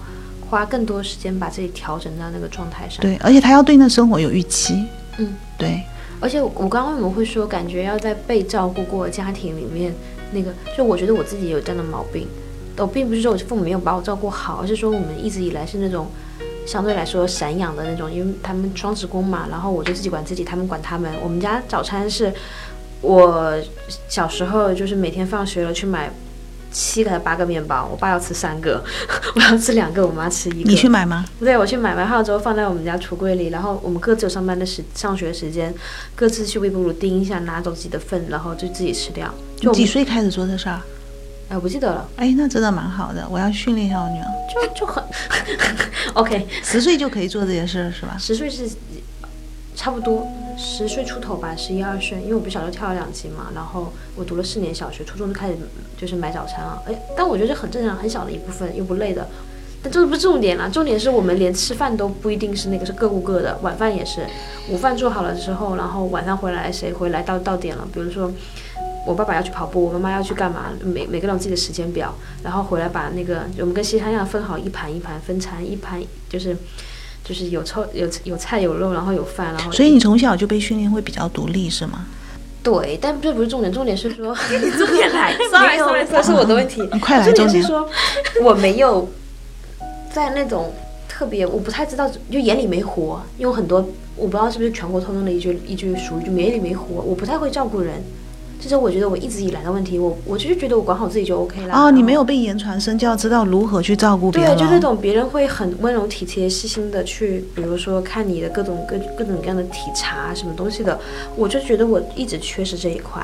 [0.49, 4.85] 花更多时间把自己调整到那个状态上。，对，而且他要对那生活有预期。
[5.19, 5.83] 嗯，对，
[6.21, 9.95] 而且我我刚刚为什么会说感觉要在被照顾过的家庭里面，
[10.35, 12.27] 那个就我觉得我自己有这样的毛病，
[12.77, 16.09] 我并不是说我父母没有把我照顾好，而是说我们一直以来是那种。
[16.67, 21.13] 相对来说散养的那种，因为他们双职工嘛，然后我就自己管自己，他们管他们。
[21.23, 22.33] 我们家早餐是
[23.03, 23.55] 我
[24.09, 26.11] 小时候就是每天放学了去买
[26.75, 28.83] 七个还是八个面包，我爸要吃三个，
[29.37, 30.69] 我要吃两个，我妈吃一个。
[30.69, 31.25] 你去买吗？
[31.39, 35.73] 对，我去买买好之后放在我们家橱柜里，然后我们各自有上班的时、上学时间，
[36.17, 39.33] 各自去微波炉叮一下，拿走自己的份，然后就自己吃掉。
[39.57, 40.83] 就几岁开始做这事儿？
[41.49, 44.27] 哎，我不记得了，哎，那真的蛮好的，我要训练一下我女儿。
[44.53, 45.03] 就就很
[46.15, 48.17] OK，十岁就可以做这些事儿是吧？
[48.19, 48.69] 十岁是
[49.77, 55.57] 差不多十岁出头吧，十一二岁，因为我不小时候跳了两级嘛，然后我读了四年小学，初中就开始
[55.99, 59.27] 就是买早餐啊，哎，但我觉得这很正常，很小的一部分，又不累的。
[59.83, 63.59] 但这不是重点啦，重点是我们连吃饭都不一定是那个，是各顾各的。
[63.61, 64.27] 晚饭也是，
[64.71, 68.33] 午饭做好了之后，然后晚上回来谁回来到到点了，比如说
[69.07, 76.57] 我爸爸要去跑步，我妈妈要去干嘛，每每个人有自己的时间表，然后回来把那个我们跟西餐一样分好一盘一盘分餐，一盘就是
[77.25, 82.07] 就是有臭有有菜有肉，然后有饭，然后所以你从小就被训练会比较独立是吗？
[82.63, 86.81] 对，但这不是重点，重点是说重点来， sorry sorry，这是我的问题。
[86.93, 87.89] 你快来重点重点是说，
[88.43, 89.09] 我没有
[90.13, 90.73] 在那种
[91.09, 98.03] 特别，我不太知道，就眼里没活，因为很多我不知道是不是全国通用的一句一句俗语，就眼里没活，我不太会照顾人。
[98.65, 101.85] 这是我觉得我一直以来的问题，我我就是觉得我管好自己就 OK 啦。
[101.85, 102.25] 哦，你没有。
[102.25, 110.99] 被言传身教，知道如何去照顾别人对，就那种别人会很温柔体贴、细心的去，比如说看你的各种各各种各样的体察什么东西的，
[111.37, 113.23] 我就觉得我一直缺失这一块。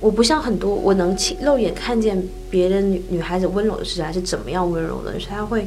[0.00, 5.64] 我不像很多，我能亲肉眼看见别人女女孩子温柔的是还是怎么样温柔的，就是她会，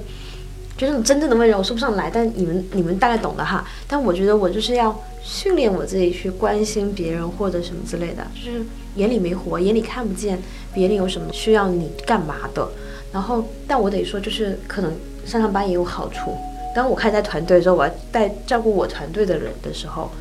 [0.78, 3.66] 就那种真正的温柔，我说不上来，但你们你们大概懂的哈。
[3.88, 8.64] 但我觉得我就是要训练我自己去关心别人或者什么之类的，就是
[8.96, 10.40] 眼里没活，眼里看不见
[10.74, 12.68] 别人有什么需要你干嘛的。
[13.12, 14.94] 然后，但我得说，就是可能
[15.26, 16.38] 上上班也有好处。
[16.76, 20.12] 当我开在团队的时候，我要带照顾我团队的人的时候，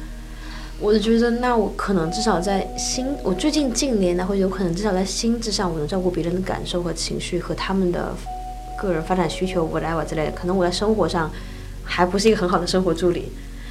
[0.81, 8.15] 我就觉得，那我可能至少在心，我最近近年来会有可能至少在心智上，我能照顾别人的感受和情绪和他们的
[8.77, 10.33] 个人发展需求，whatever 之类的。
[10.33, 11.31] 可能我在生活上
[11.85, 13.31] 还不是一个很好的生活助理，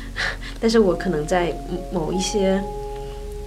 [0.59, 1.53] 但是我可能在
[1.91, 2.61] 某一些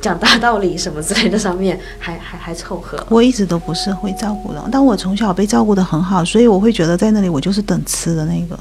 [0.01, 2.99] 讲大道理什么之类的上面还还还凑合。
[3.09, 8.59] 我一直都不是会照顾人，但我从小被照顾的很好，所以我会觉得在那里我就是等吃的那个。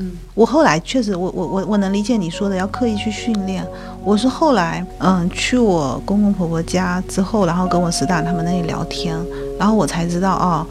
[0.00, 3.66] 嗯，我后来确实，我我我我能理解你说的要刻意去训练。
[4.04, 9.18] 我是后来，嗯，去我公公婆婆家之后，然后跟我死党他们那里聊天，
[9.58, 10.64] 然后我才知道哦，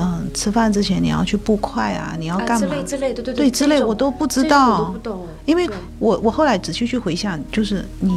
[0.00, 2.66] 嗯，吃饭之前你要去布块啊，你要啊，干嘛？
[2.66, 8.12] 之类之类，对对对，之类我都不知道不，懂，因为我我后来仔细去回想，就是你，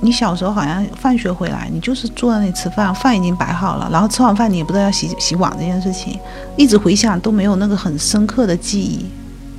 [0.00, 6.18] 你小时候好像放学回来，你就是坐在那里吃饭，饭已经摆好了，然后吃完饭你也不知道要洗洗碗这件事情，
[6.56, 9.06] 一直回想都没有那个很深刻的记忆。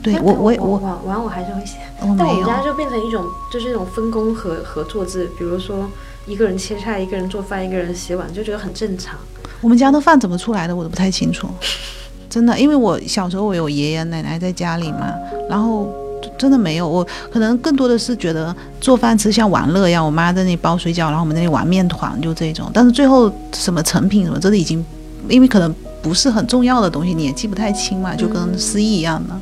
[0.01, 5.89] 对我我我我玩玩我还是会写，我没有，但我们家就变成一种就是一种分工和合作制，比如说
[6.25, 9.17] 一个人切菜，一个人做饭，一个人洗碗，就觉得很正常。
[9.63, 11.47] 我们家的饭怎么出来的我都不太清楚，
[12.29, 15.11] 真的，因为我小时候我有爷爷奶奶在家里嘛，
[15.49, 15.91] 然后。
[16.37, 22.69] 真的没有，我可能更多的是觉得做饭吃像玩乐一样，我妈在那里包水饺，然后我们在那里玩面团，就这种。
[22.73, 24.83] 但是最后什么成品什么，这都已经，
[25.27, 29.35] 因为可能不是很重要的东西，你也记不太清嘛，就跟失忆一样的。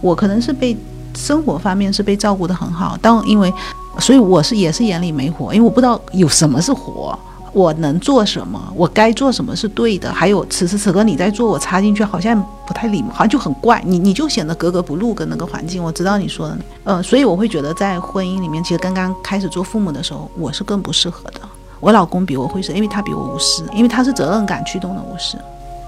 [0.00, 0.76] 我可能是被
[1.16, 3.52] 生活方面是被照顾的很好，但因为，
[3.98, 7.18] 所以我是也是眼里没活，因为我不知道有什么是活。
[7.58, 15.82] 我能做什么，我该做什么是对的，还有此时此刻你在做，我插进去好像不太礼貌，好像就很怪，你你就显得格格不入跟那个环境。
[15.82, 21.40] 我知道你说的，呃，所以我会觉得在婚姻里面，其实刚刚开始做父母的时候，我是更不适合的。
[21.80, 25.36] 我老公比我会是，因为他比我无私，因为他是责任感驱动的无私。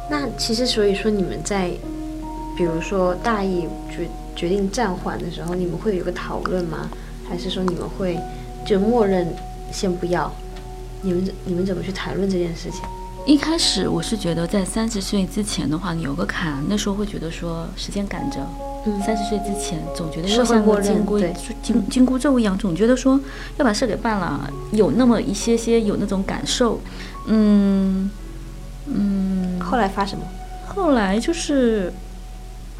[0.08, 1.70] 那其实所以说你们在，
[2.56, 6.88] 比如说大意决决定暂缓的时候，你们会有个讨论吗？
[7.28, 8.18] 还是说你们会
[8.66, 9.32] 就默认
[9.70, 10.32] 先不要？
[11.02, 12.80] 你们你们怎么去谈论这件事情？
[13.26, 18.38] 一开始我是觉得在三十岁之前的话，你有个坎，那时候会觉得说时间赶着，
[18.86, 19.00] 嗯。
[19.02, 23.20] 三十岁之前总觉得社又像个金箍对紧紧箍咒一样，总觉得说
[23.58, 26.80] 要把事给办了，有那么一些些有那种感受，
[27.26, 28.10] 嗯
[28.86, 30.24] 嗯，后来发什么？
[30.66, 31.92] 后来就是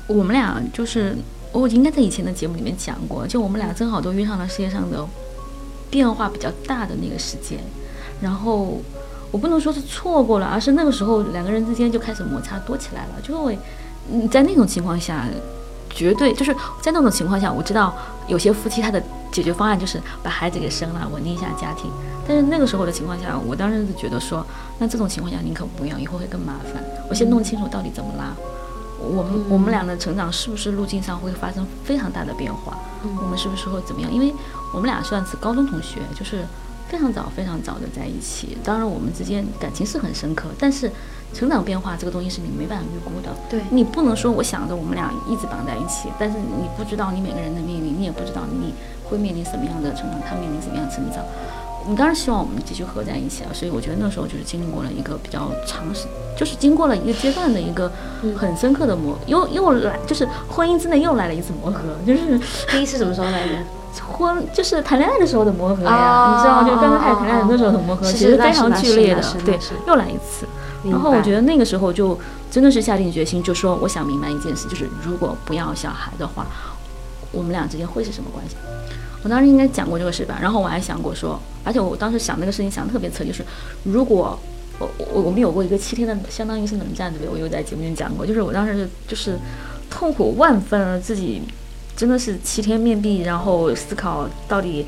[0.07, 1.17] 我们俩就是
[1.53, 5.07] 我应该在以前的节目里面讲过，就我们俩正好都遇上了世界上的
[5.91, 7.59] 变化比较大的那个时间，
[8.21, 8.81] 然后
[9.31, 13.59] 我不能说是错过了，而是那个时候两个人之间就开始摩擦多起来了，就会
[14.13, 15.25] 嗯在那种情况下。
[15.93, 17.93] 绝对就是在那种情况下，我知道
[18.29, 19.03] 有些夫妻他的
[19.33, 21.91] 解决方案就是把孩子给生了，稳定一下家庭。
[22.29, 24.47] 但是那个时候的情况下，我当时是觉得说，
[24.79, 26.81] 那这种情况下宁可不要，以后会更麻烦。
[27.09, 28.37] 我先弄清楚到底怎么啦，
[29.01, 32.79] 我们我们俩的成长是不是路径上会发生非常大的变化？
[33.21, 34.13] 我们是不是会怎么样？
[34.13, 34.33] 因为
[34.73, 36.45] 我们俩算是高中同学，就是
[36.91, 38.59] 非常早非常早的在一起。
[38.65, 40.91] 当然我们之间感情是很深刻，但是
[41.33, 43.33] 成长变化这个东西是你没办法预估的。
[43.49, 48.75] 对你不能说我想着我们俩一直绑在一起，但是你不知道你每个人的命运，你也不知道你
[49.05, 51.25] 会面临什么样的成长，他面临什么样的成长。
[51.83, 57.91] 我们当然希望我们继续合在一起啊，所以我觉得那时候就是经历过了一个比较长时，就是经过了一个阶段的一个
[58.37, 63.55] 很深刻的磨，又又来就是婚姻之内又来了一次磨合，就是第一次什么时候来着？
[64.09, 70.47] 婚就是谈恋爱的时候的磨合呀，哦你知道，就刚刚开始谈恋爱的那时候的磨合，是其实非常剧烈的对，又来一次。
[70.85, 72.19] 然后我觉得那个时候就
[72.51, 76.47] 真的是下定决心，就说我想明白一件事，就是如果不要小孩的话，
[77.33, 78.57] 我们俩之间会是什么关系？
[79.23, 83.45] 我当时应该讲过这个事吧，然后我还想过说，而且我当时想那个事情想得特别彻底，就是
[83.85, 84.39] 如果
[84.79, 87.33] 我我我们有过一个七天的，相当于是冷战，对不对？
[87.35, 89.39] 我有在节目里面讲过，就是我当时就是
[89.91, 91.43] 痛苦万分，自己
[92.01, 94.87] 真的是七天面壁，然后思考到底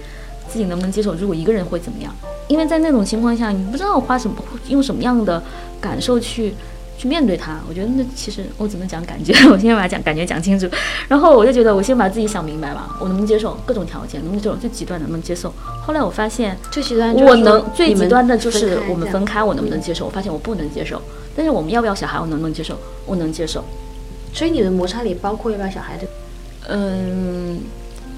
[0.48, 2.11] 自己能不能接受，如果一个人会怎么样？
[2.48, 4.35] 因为在那种情况下，你不知道花什么
[4.68, 5.42] 用什么样的
[5.79, 6.55] 感受去
[6.96, 7.61] 去面对他。
[7.68, 10.66] 我觉得那其实我只能讲感觉，我先把讲感觉讲清楚，
[11.07, 15.53] 然后我就觉得我先把自己想明白吧，我能不能接受各种条件，能不能接受最极端能不能接受？
[15.85, 20.07] 后来我发现最极端我能最极端的就是我们分开，我能不能接受？
[20.07, 20.98] 我发现我不能接受。
[21.37, 22.75] 但是我们要不要小孩，我能不能接受？
[23.05, 23.62] 我能接受。
[24.33, 26.12] 所以你的摩擦里包括要不要小孩这个。
[26.68, 27.61] 嗯，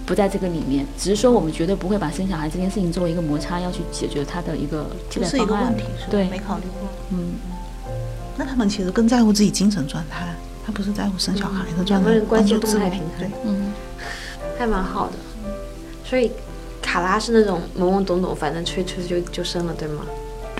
[0.05, 5.65] 不在这个里面，只是说我们绝对不会把生小孩这件事情作为一个摩擦，要去解决它的一个替不是一代方案。
[5.67, 6.89] 个问题，是吧对没考虑过。
[7.11, 7.35] 嗯，
[8.37, 10.35] 那他们其实更在乎自己精神状态，
[10.67, 13.73] 他不是在乎生小孩的状态，两个人关注自我动态平衡，嗯，
[14.59, 15.13] 还蛮好的。
[16.05, 16.31] 所以
[16.83, 20.03] 卡拉是那种懵懵懂懂，反正吹吹就就生了，对吗？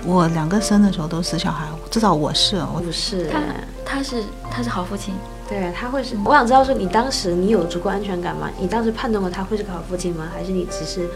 [0.03, 3.39] 我两个生的时候都是小孩，至少我是我不是，他
[3.83, 5.13] 他是他是好父亲，
[5.47, 6.17] 对，他会是。
[6.25, 8.49] 我想知道说，你当时你有足够安全感吗？
[8.59, 10.25] 你当时判断过他会是个好父亲吗？
[10.33, 11.07] 还是你只是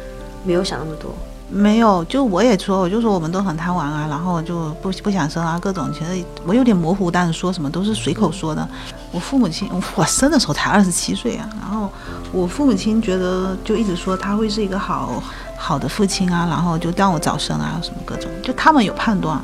[0.43, 1.11] 没有想那么多？
[1.51, 5.91] 没有，就我也说，我就说我们都很贪玩啊，然后就不不想生啊，各种。
[5.91, 8.67] 其实我有点模糊，但是说什么都是随口说的。
[9.11, 11.89] 我父母亲，我生的时候才二十七岁啊，然后
[12.31, 15.23] 我父母亲觉得就一直说他会是一个好
[15.57, 19.41] 好的父亲啊，然后就让我早生啊，什么各种，就他们有判断。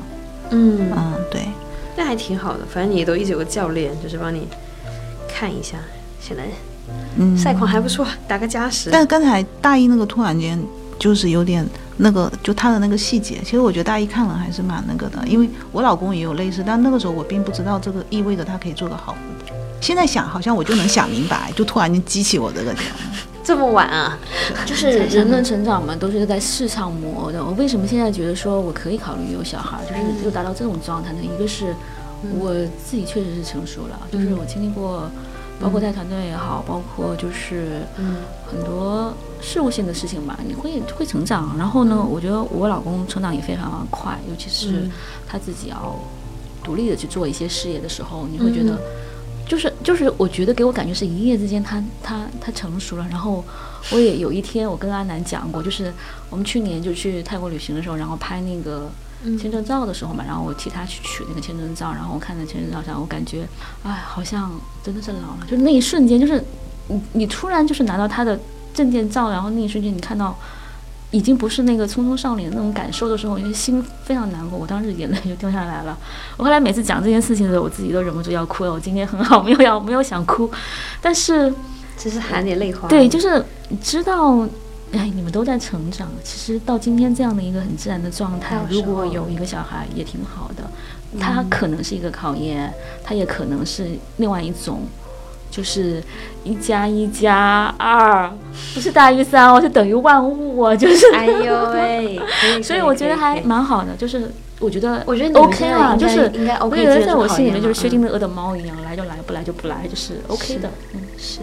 [0.52, 1.48] 嗯，嗯，对，
[1.98, 2.60] 那还挺好的。
[2.72, 4.48] 反正你都一直有个教练，就是帮你
[5.36, 5.78] 看一下。
[6.22, 6.44] 现在
[7.18, 8.90] 嗯，赛况还不错，打个加时。
[8.92, 10.60] 但是刚才大一那个突然间
[10.98, 11.68] 就是有点
[11.98, 19.16] 那个，就他的那个细节，其实我觉得大一看了还是蛮那个的，因为我老公也有类似，但那个时候我并不知道这个意味着他可以做个好。
[19.82, 22.86] 现在想好像我就能想明白，就突然间激起我这个点。
[23.44, 24.18] 这么晚啊？
[24.66, 27.44] 就是人的成长嘛，都是在世上磨的。
[27.44, 31.20] 我为什么现在觉得说我可以考虑有小孩，就是又达到这种状态呢？
[31.22, 31.76] 一个是
[32.40, 35.10] 我自己确实是成熟了，就是我经历过，
[35.60, 41.56] 包括带团队也好，包括就是嗯很多事务性的事情吧，你会会成长。
[41.58, 44.92] 然后呢，我觉得我老公成长也非常快，尤其是嗯
[45.28, 45.98] 他自己要
[46.64, 48.80] 独立的去做一些事业的时候，你会觉得嗯。
[49.48, 53.06] 就是就是，我觉得给我感觉是一夜之间他他他成熟了。
[53.12, 53.44] 然后
[53.92, 55.94] 我也有一天我跟阿南讲过，就是
[56.32, 58.90] 我们去年就去泰国旅行的时候，然后拍那个
[59.38, 63.48] 签证照的时候嘛，然后我替他去取那个签证照，然后我看在签证照上，我感觉，
[63.84, 64.52] 哎，好像
[64.84, 65.40] 真的是老了。
[65.50, 66.44] 就是那一瞬间，就是
[66.88, 68.40] 你你突然就是拿到他的
[68.74, 70.38] 证件照，然后那一瞬间你看到
[71.12, 75.98] 已经不是那个匆匆少年那种感受的时候，因为心非常难过，我当时眼泪就掉下来了。
[76.38, 78.72] 我后来每次讲这件事情的时候，我自己都忍不住要哭了。
[78.72, 80.50] 我今天很好，没有要没有想哭，
[81.02, 81.54] 但是
[81.98, 82.88] 只是含点泪花。
[82.88, 83.44] 对，就是
[83.82, 84.48] 知道。
[84.96, 86.08] 哎，你们都在成长。
[86.24, 90.64] 其实到今天这样的一个很自然的状态，如果有一个小孩也挺好的。
[91.18, 93.88] 他可能是一个考验，他也可能是
[94.18, 94.82] 另外一种，
[95.50, 96.04] 就是
[96.44, 98.30] 一加一加二
[98.74, 101.06] 不是大于三哦，是等于万物哦，就是。
[101.14, 102.20] 哎呦喂！
[102.62, 104.30] 所以我觉得还蛮好的，就是
[104.60, 106.82] 我觉得我觉得 OK 啊，就是应该 OK。
[106.82, 110.70] 我觉得在我心里面就是薛定谔的猫一样，来就来，不来就不来，就是 OK 的。
[110.94, 111.40] 嗯，是。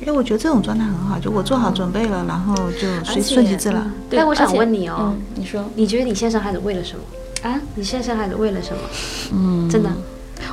[0.00, 3.90] 因为我觉得这种状态很好，就我做好准备了，然后就顺顺其自然。
[4.10, 7.02] 但我想问你哦，你说，你觉得你现在生孩子为了什么
[7.48, 7.60] 啊？
[7.74, 8.82] 你现在生孩子为了什么？
[9.32, 9.90] 嗯，真的，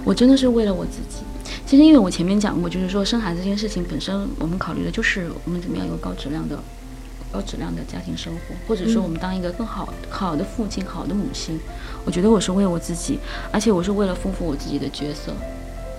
[0.06, 1.24] 我真的是为了我自己。
[1.66, 6.58] 其实因为我前面讲过，就是说生孩子这件事情本身，我们考虑的就是我们怎么样有高质量的、
[7.32, 11.60] 高质量的家庭生活，或者说我们当一个更好好的父亲、好的母亲。
[12.06, 13.20] 我觉得我是为我自己，
[13.52, 15.34] 而且我是为了丰富我自己的角色。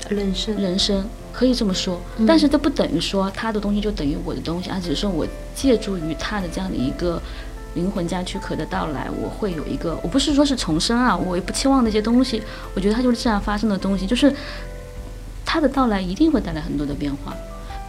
[0.09, 7.21] 人生，人生可以这么说，但是这不等于说他的东西就等于我的东西，而只是说我借助于他的这样的一个
[7.75, 12.41] 灵魂加躯壳的到来，我会有一个，我不是说是重生啊，我也不期望那些东西，
[12.75, 14.33] 我觉得它就是自然发生的东西，就是
[15.45, 17.35] 它的到来一定会带来很多的变化。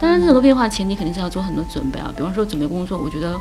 [0.00, 3.34] 当然，这个变化前提肯定是要做很多准备啊，比方说准备工作，我觉得，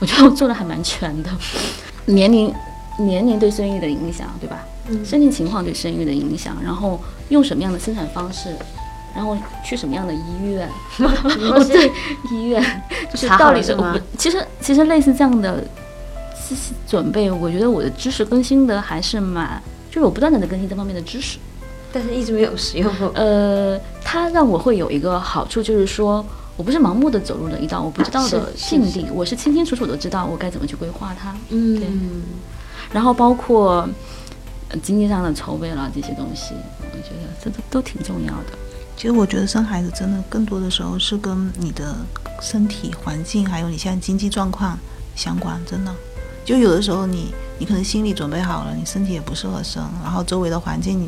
[0.00, 1.30] 我觉得我做的还蛮全的。
[2.06, 2.52] 年龄，
[2.98, 4.66] 年龄对生育的影响，对吧？
[5.02, 7.00] 身体情况对生育的影响，然后
[7.30, 8.54] 用什么样的生产方式，
[9.14, 10.68] 然后去什么样的医院？
[10.98, 11.90] 哦，对，
[12.32, 13.84] 医院就是到底是不？
[14.18, 15.62] 其实其实类似这样的
[16.48, 21.38] 知识准备，我觉得我的知识更新的还是蛮，就是我不断的在更新这方面的知识，
[21.92, 23.10] 但是一直没有使用过。
[23.14, 26.24] 呃，它让我会有一个好处，就是说
[26.56, 31.34] 我不是盲目的走入了一道我不知道的境地，我是清清楚楚的知道我该怎么去规划它。
[31.50, 31.88] 嗯，对。
[32.92, 33.88] 然后包括。
[34.82, 38.58] 经济上的筹备了这些东西，我觉得这都都挺重要的。
[39.04, 41.94] 其实我觉得生孩子真的更多的时候是跟你的
[42.40, 44.78] 身体环境，还有你现在经济状况
[45.14, 45.60] 相关。
[45.66, 45.94] 真的，
[46.42, 51.06] 就有的时候你你可能心理准备好了，你身体也不适合生，然后周围的环境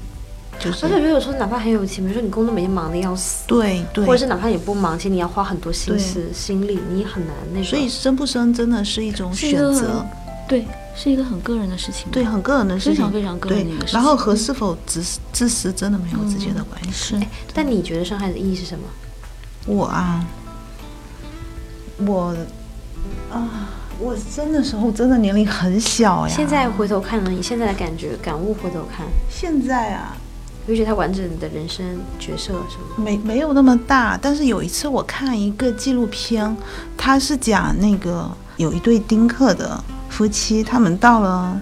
[0.59, 0.85] 就是。
[0.85, 7.65] 而且有时候哪怕很有钱，比如说你工作每天忙的要死，对对，或者是哪怕你不忙，其实你要花很多心思心力，你很难那个。
[7.65, 10.05] 所以生不生真的是一种选择，
[10.49, 10.67] 对。
[10.99, 14.01] 是一个很个人的事情，对，很个人的事情，非常非常个人的一个事情。
[14.01, 16.91] 然后和是否自自私真的没有直接的关系。
[16.91, 17.21] 是，
[17.53, 18.85] 但你觉得伤害的意义是什么？
[19.67, 20.25] 我啊，
[21.99, 22.35] 我
[23.31, 23.69] 啊，
[23.99, 26.35] 我生的时候真的年龄很小呀。
[26.35, 30.17] 现在回头看呢，你现在的感觉感悟，回头看，现在啊，
[30.65, 31.85] 你觉得他完整的人生
[32.19, 33.05] 角色什么？
[33.05, 36.57] 没没有那么大，但是有一次我看一个纪录片，
[36.97, 39.85] 他是讲那个有一对丁克的。
[40.17, 41.61] 夫妻他们到了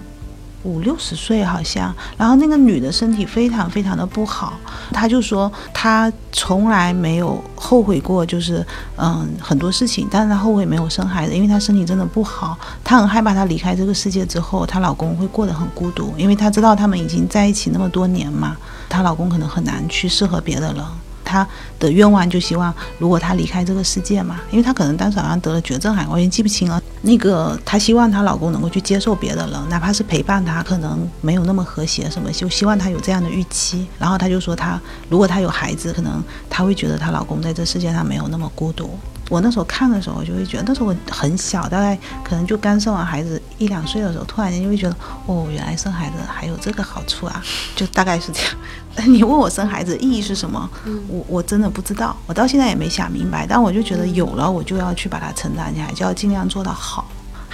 [0.63, 4.53] 五六十岁好像，然后那个女的身体非常非常的不好，
[4.93, 18.55] 她就说她从来没有后悔过，就是嗯很多事情，但是她后悔没有生孩子，因为她身体真的不好，她很害怕她离开这个世界之后，她老公会过得很孤独，因为她知道他们已经在一起那么多年嘛，
[18.87, 20.81] 她老公可能很难去适合别的人。
[21.25, 21.45] 她
[21.79, 26.81] 的愿望就希望，如果她离开这个世界嘛，因为她可能当时好像得了绝症，还我已经记不清了。
[27.01, 33.87] 那个她希望她老公能够去接受别的人，哪怕是陪伴她，可能没有那么和谐什么，就希望她有这样的预期。
[33.99, 38.97] 然后她就说，她如果她有孩子，可能她会觉得她老公在这世界上没有那么孤独。
[39.27, 44.95] 我那时候看的时候，我就会觉得，那时候我很小，大概可能就刚生完孩子一两岁的时候，突然间就会觉得，
[45.25, 47.43] 哦，原来生孩子还有这个好处啊，
[47.75, 48.51] 就大概是这样。
[49.07, 50.69] 你问我生孩子意义是什么？
[51.09, 53.45] 我我真的不知道，我到现在也没想明白。
[53.47, 57.05] 但我就觉得有了，我就要去把它承担起来，就要尽量做到好。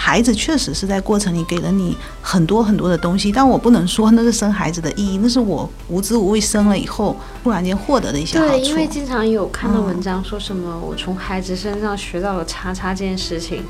[0.04, 8.52] 孩子确实是在过程里给了你很多很多的东西，但我不能说那是生孩子的意义，那是我无知无畏生了以后突然间获得的一些好处。
[8.54, 13.64] 对，因为经常有看到文章说什么，我从孩子身上学到了叉叉这件事情。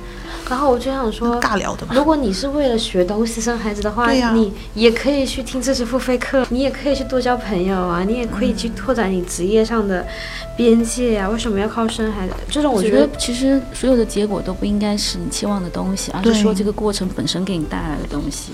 [0.50, 10.08] 然后我就想说，尬聊的如果你是为了学东西生孩子的话，你也可以去听知识付费课，你也可以去多交朋友啊，你也可以去拓展你职业上的
[10.58, 11.30] 边界呀。
[11.30, 12.34] 为什么要靠生孩子？
[12.50, 18.54] 这种我觉得其实所有的结果都不应该是你期望的东西，而是说这个过程本身给你带来的东西。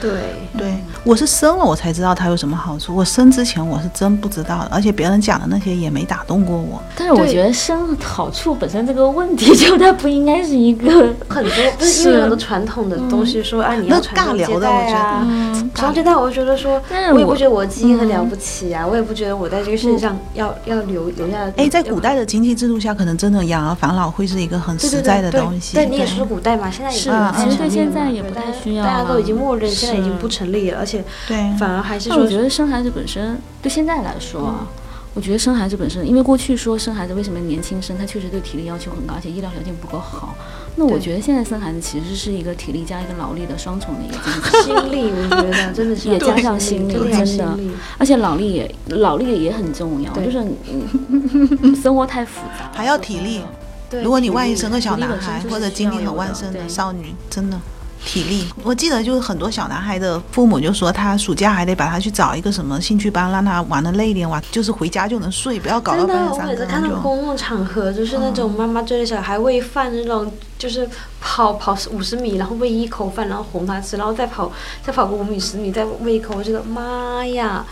[0.00, 0.10] 对，
[0.56, 0.74] 对，
[1.04, 6.80] 我是生了我才知道它有什么好处，我生之前我是真不知道的，而且别人讲的那些也没打动过我。
[6.96, 10.90] 但是我觉得生好处本身这个问题，就它不应该是一个
[11.28, 15.70] 很多不是因为有很多传统的东西说，啊，你那要传宗接尬聊的代啊，嗯。
[15.74, 21.38] 传宗接代，我就觉得说，但是我我也不觉得我基因很了不起啊，我也不觉得我在这个世界上要要留留下。
[21.56, 25.74] 哎，在古代的经济制度下，可能真的养儿防老会是一个很对对对实在的对东西。
[25.76, 31.36] 对，你也是古代嘛，现在也是其实对现在也不太需要大家都已经默认，在已经不成立了，而且对。
[31.58, 34.66] 反而还是说我觉得生孩子本身对现在来说啊，
[35.14, 40.34] 我觉得生孩子本身，因为过去说生孩子为什么年轻生，他确实对体力要求很高，而且医疗条件不够好。
[40.76, 47.58] 那我觉得现在生孩子其实是一个体力加一个劳力的双重的一个经济，心力，我觉得真的是也加上心力真的
[47.98, 50.38] 而且脑力也脑力也很重要，就是
[50.68, 53.42] 嗯 生活太复杂了，还要体力。
[53.90, 54.02] 对。
[54.04, 57.60] 如果你万一生个小男孩或者精力很旺盛的少女，真的
[58.04, 58.46] 体力。
[58.62, 66.82] 我记得就是很多小男孩的父母就说，他暑假还得把他去找一个什么兴趣班，让他玩的累一点，玩就是回家就能睡，不要搞到真的，半夜三我每次看。
[66.82, 70.88] 到公共场合，就是那种妈妈追着小孩喂饭那种，就是
[71.20, 74.50] 跑跑五十米，然后喂一口饭，然后哄他吃，然后再跑
[74.82, 77.64] 再跑个五米十米，再喂一口，我觉得妈呀！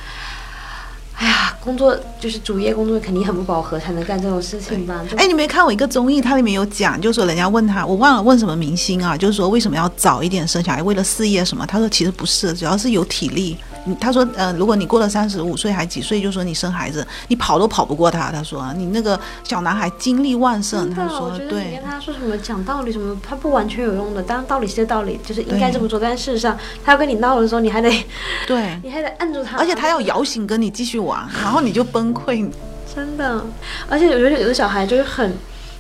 [1.18, 5.04] 哎呀，工作就是主业工作肯定很不饱和，才能干这种事情吧？
[5.10, 11.66] 就哎，你没看我一个综艺，它里面有讲，就说人家问他，我忘了问什么明星啊，就是说为什么要早一点生小孩，为了事业什么？
[11.66, 13.56] 他说其实不是，主要是有体力。
[13.85, 18.31] 你他说，呃，如果你过了三十五岁还几岁，就说你生孩子，你跑都跑不过他。
[18.31, 21.85] 他说你那个小男孩精力旺盛，他说对你跟。
[21.85, 24.22] 他说什么讲道理什么，他不完全有用的。
[24.22, 27.91] 当然道理是道理，就是应该这么做，但事实上他要跟你闹的时候，你还得
[28.47, 32.49] 对， 你还得按住他，而且他要摇醒跟你继续玩，然后你就崩溃。
[32.95, 33.45] 真的，
[33.89, 35.33] 而且我觉得有的小孩就是很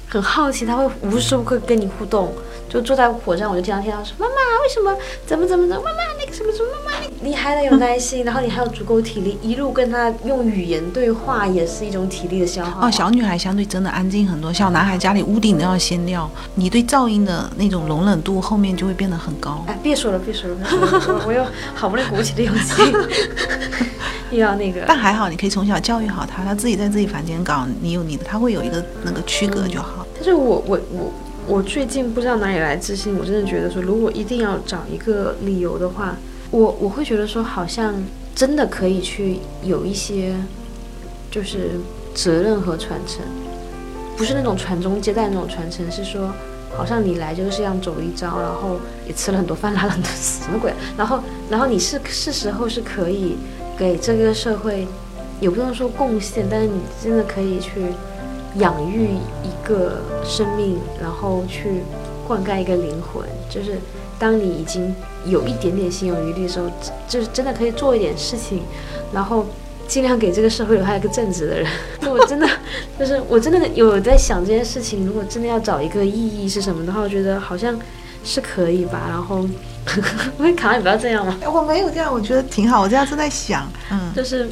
[0.08, 2.32] 很好奇，他会无时无刻跟你互动。
[2.68, 4.94] 就坐在火车上，我就经常听到说：“妈妈，为什么
[5.26, 5.82] 怎么怎么怎么？
[5.82, 6.68] 妈妈那个什么什么？
[6.84, 19.64] 妈妈你你还得有耐心，然后你还有足够体力，一路跟他用语言对话，也是一种体力的消耗。”哦，小女孩相对真的安静很多，小男孩家里屋顶都要掀掉，你对噪音的那种容忍度后面就会变得很高。
[19.66, 21.44] 哎，别说了，别说了，别说了我我又
[21.74, 22.82] 好不容易鼓起的勇气，
[24.30, 24.82] 又 要那个。
[24.86, 30.06] 但还好，你可以从小教育好他，他自己在自己房间搞，你有你的，他会有一个那个区隔就好。
[30.14, 31.12] 但是我我我
[31.48, 36.14] 我最近不知道哪里来自信，我真的觉得说，如果一定要找一个理由的话，
[36.50, 37.94] 我我会觉得说，好像
[38.34, 40.34] 真的可以去有一些
[41.30, 41.80] 就是
[42.14, 43.22] 责任和传承，
[44.14, 46.30] 不是那种传宗接代那种传承，是说。
[46.76, 50.70] 好像你来就是要走一遭，然后也吃了很多饭，拉了很多屎，什么鬼？
[50.98, 51.18] 然后，
[51.50, 53.36] 然后你是是时候是可以
[53.76, 54.86] 给这个社会，
[55.40, 57.86] 也不能说贡献，但是你真的可以去
[58.58, 59.10] 养育
[59.42, 61.82] 一个生命，然后去
[62.26, 63.24] 灌溉一个灵魂。
[63.50, 63.78] 就是
[64.18, 64.94] 当你已经
[65.26, 66.70] 有一点点心有余力的时候，
[67.08, 68.62] 就是真的可以做一点事情，
[69.12, 69.46] 然后
[69.86, 71.66] 尽量给这个社会留下一个正直的人。
[72.10, 72.48] 我真的
[72.98, 77.78] 就是我真的有在想这件事情，如果真的要找一个意义是什么的话，我觉得好像
[78.24, 79.06] 是可以吧。
[79.08, 79.46] 然后，
[80.38, 81.36] 喂，卡，你不要这样嘛。
[81.46, 82.82] 我没有这样，我觉得挺好。
[82.82, 84.46] 我这样正在想，嗯，就是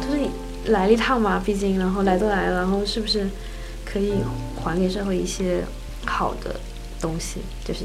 [0.00, 0.30] 就是你
[0.66, 3.28] 来了一趟嘛，毕竟然后来都来了，然后是不是
[3.84, 4.14] 可以
[4.62, 5.64] 还给社会一些
[6.06, 6.56] 好的
[7.00, 7.40] 东西？
[7.64, 7.84] 就是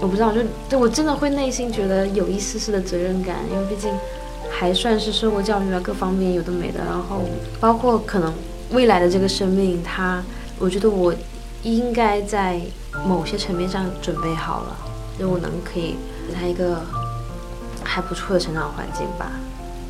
[0.00, 3.92] 我不知道，就就我真的会内心觉得有一丝丝的责任感，因为毕竟
[4.50, 7.22] 还算是受过教育啊，各方面有的没的，然后
[7.60, 8.34] 包括可能
[8.70, 10.22] 未来的这个生命，它
[10.58, 11.14] 我觉得我
[11.62, 12.60] 应该在
[13.06, 14.76] 某些层面上准备好了，
[15.18, 15.94] 就我能可以
[16.26, 16.82] 给他一个
[17.84, 19.30] 还不错的成长环境吧。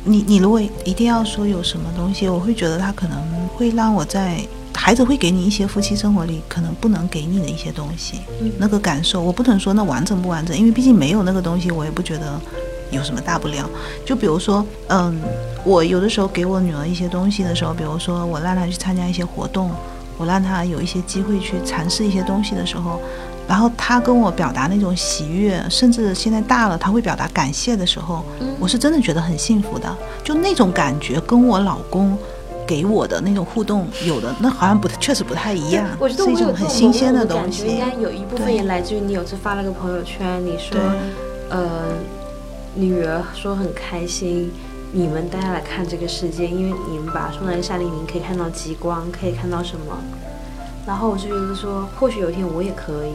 [0.09, 4.43] 你你如果一定要说有什么东西，我会觉得他可能会让我在
[4.73, 12.41] 孩子会给你一些夫妻生活里可能不能给你的一些东西，嗯那个感受，我不能说那完整不完整，因为毕竟没有那个东西，我也不觉得
[12.89, 13.69] 有什么大不了。
[14.03, 15.15] 就比如说，嗯，
[15.63, 19.69] 我有的时候给我女儿一些东西的时候，比如说我让她去参加一些活动，
[20.17, 22.99] 我让她有一些机会去尝试一些东西的时候，
[23.49, 28.23] 然后他跟我表达那种喜悦，甚至现在大了，他会表达感谢的时候，
[28.59, 29.97] 我是真的觉得很幸福的。
[30.23, 32.15] 就那种感觉，跟我老公
[32.67, 37.79] 给我的那种互动有的，那好像不确实不太一样，我觉得是一种我有很新鲜的东西感觉应。
[37.79, 40.79] 该有一部分对也来自于你有次发了个朋友圈，你说，
[41.49, 41.85] 呃，
[42.75, 44.51] 女儿说很开心，
[44.91, 49.97] 你们带她来看这个世界，因为你们把她送来夏令营，可以看到极光，可以看到什么。
[50.89, 53.13] 然后我就觉得说，或许有一天我也可以，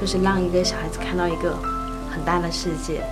[0.00, 1.54] 就是让一个小孩子看到一个
[2.10, 3.04] 很大的世界。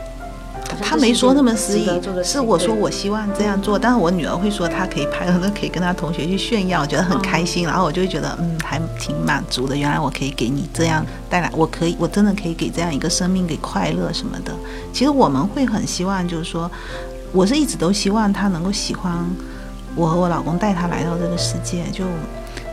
[0.81, 9.77] 他没说那么私肆意，是我说我希望这样做，但是我女儿会说她可以拍了，那可以跟她同学去炫耀，觉得很开心，然后我就会觉得嗯，还挺满足的。
[9.77, 14.53] 原来我可以给你这样带来，我可以，我真的可以给这样一个生命给快乐什么的。
[14.95, 16.71] 其实我们会很希望，就是说，
[17.33, 19.13] 我是一直都希望他能够喜欢
[19.95, 22.07] 我和我老公带他来到这个世界，就。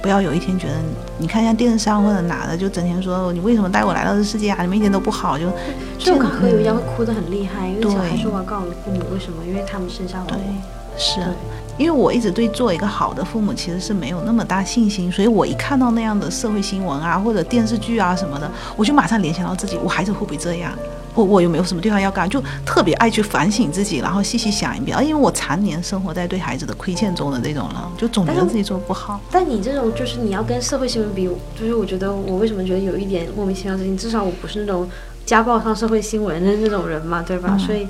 [0.02, 0.76] 不要有一天觉得，
[1.18, 4.62] 你看一下电视上或者哪的，就整天说你为什么带我来到这世界啊？
[4.62, 5.46] 你们一点都不好，就
[5.98, 9.44] 就我刚和有一样会哭得很厉害，因为小孩说我要告诉父母为什么？
[9.46, 10.32] 因为他们生下我。
[10.32, 10.40] 对，
[10.98, 11.22] 是，
[11.78, 20.72] 因为我一直对做一个好的父母其实是没有那么大信心，所以我一看到那样的社会新闻啊或者电视剧啊什么的，我就马上联想到自己，我孩子会不会这样？
[21.14, 22.28] 我 我有没有什么地方要改？
[22.28, 24.98] 就特别爱去反省自己，然后细细想一遍。
[24.98, 29.20] 啊因为我常年生活在对孩子的亏欠中的这种人，就总觉得自己做不好。
[29.32, 34.88] 但你这种就是你要跟社会新闻比，就是我觉得我为什么觉得有一点莫名其妙的事情，至少我不是那种
[35.26, 37.56] 家暴上社会新闻的那种人嘛，对吧？
[37.58, 37.88] 所以。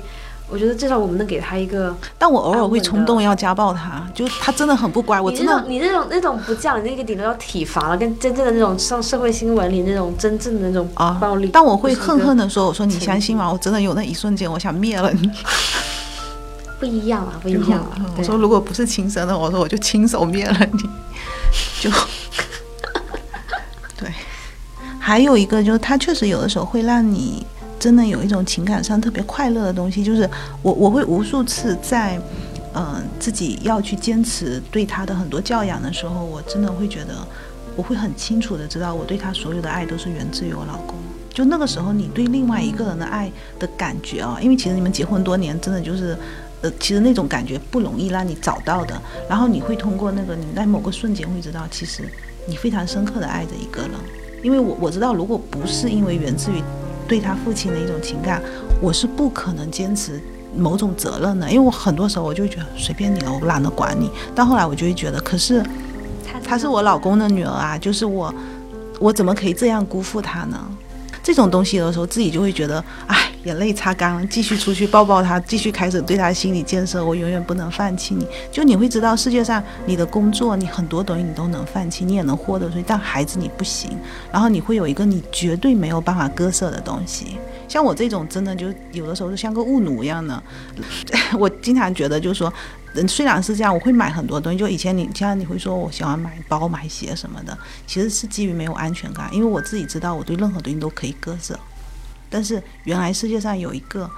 [0.50, 5.20] 我觉得至少我们能给他一个，但我偶尔会冲动要家暴他，就他真的很不乖。
[5.20, 11.50] 我真的，你那种那种不叫，你那个顶多要体罚了，跟真正的那种上社会新闻里那种真正的那种啊暴力。
[11.52, 13.52] 但我会恨恨的说：“我说你相信吗？
[13.52, 15.30] 我真的有那一瞬间，我想灭了你。”
[16.80, 18.06] 不一样啊，不一样啊！
[18.16, 20.78] 我说如果不是亲生的，我说我就亲手灭了你。
[21.80, 21.90] 就
[23.98, 24.10] 对，
[24.98, 27.46] 还有一个就是他确实有的时候会让你。
[27.78, 30.28] 真的有一种情感上特别快乐的东西，就是
[30.62, 32.20] 我我会无数次在，
[32.74, 37.14] 嗯，自己要去坚持对他的很多教养的时候，我真的会觉得，
[37.76, 40.96] 我会很清楚的知道，我对他所有的爱都是源自于我老公。
[41.32, 46.18] 就那个时候，你对另外一个人的爱的感觉啊，因为其实你们结婚多年，真的就是，
[46.62, 49.00] 呃，其实那种感觉不容易让你找到的。
[49.28, 52.02] 然后你会通过那个，你在某个瞬间会知道，其实
[52.48, 53.90] 你非常深刻的爱着一个人。
[54.42, 56.60] 因为我我知道，如果不是因为源自于。
[57.08, 58.42] 对他父亲的一种情感，
[58.80, 60.20] 我是不可能坚持
[60.54, 64.10] 某种责任的，因为我很多时候我就觉得随便你了，我懒得管你。
[64.34, 65.64] 到后来我就会觉得，可是
[66.44, 68.32] 她是我老公的女儿啊，就是我，
[69.00, 70.58] 我怎么可以这样辜负她呢？
[71.28, 73.14] 这种东西的时候自己就会觉得，哎，
[73.44, 77.04] 眼泪擦干了，继续出去抱抱他，继续开始对他心理建设。
[77.04, 78.26] 我永远不能放弃你。
[78.50, 83.90] 就你会知道，世界上你的工作，你很多东西你都能放弃，你也能获得所以，但孩子你不行。
[84.32, 87.36] 然后你会有一个你绝对没有办法割舍的东西。
[87.68, 90.42] 像我这种，真的就有的时候是像个务奴一样的。
[91.38, 92.50] 我经常觉得，就是说。
[93.00, 94.58] 嗯，虽然是这样，我会买很多东西。
[94.58, 101.58] 就以前你像你会说我喜欢买包、买鞋什么的，其实是基于没有安全感，因为我自己知道我对任何东西都可以割舍。
[102.30, 104.10] 但是原来世界上有一个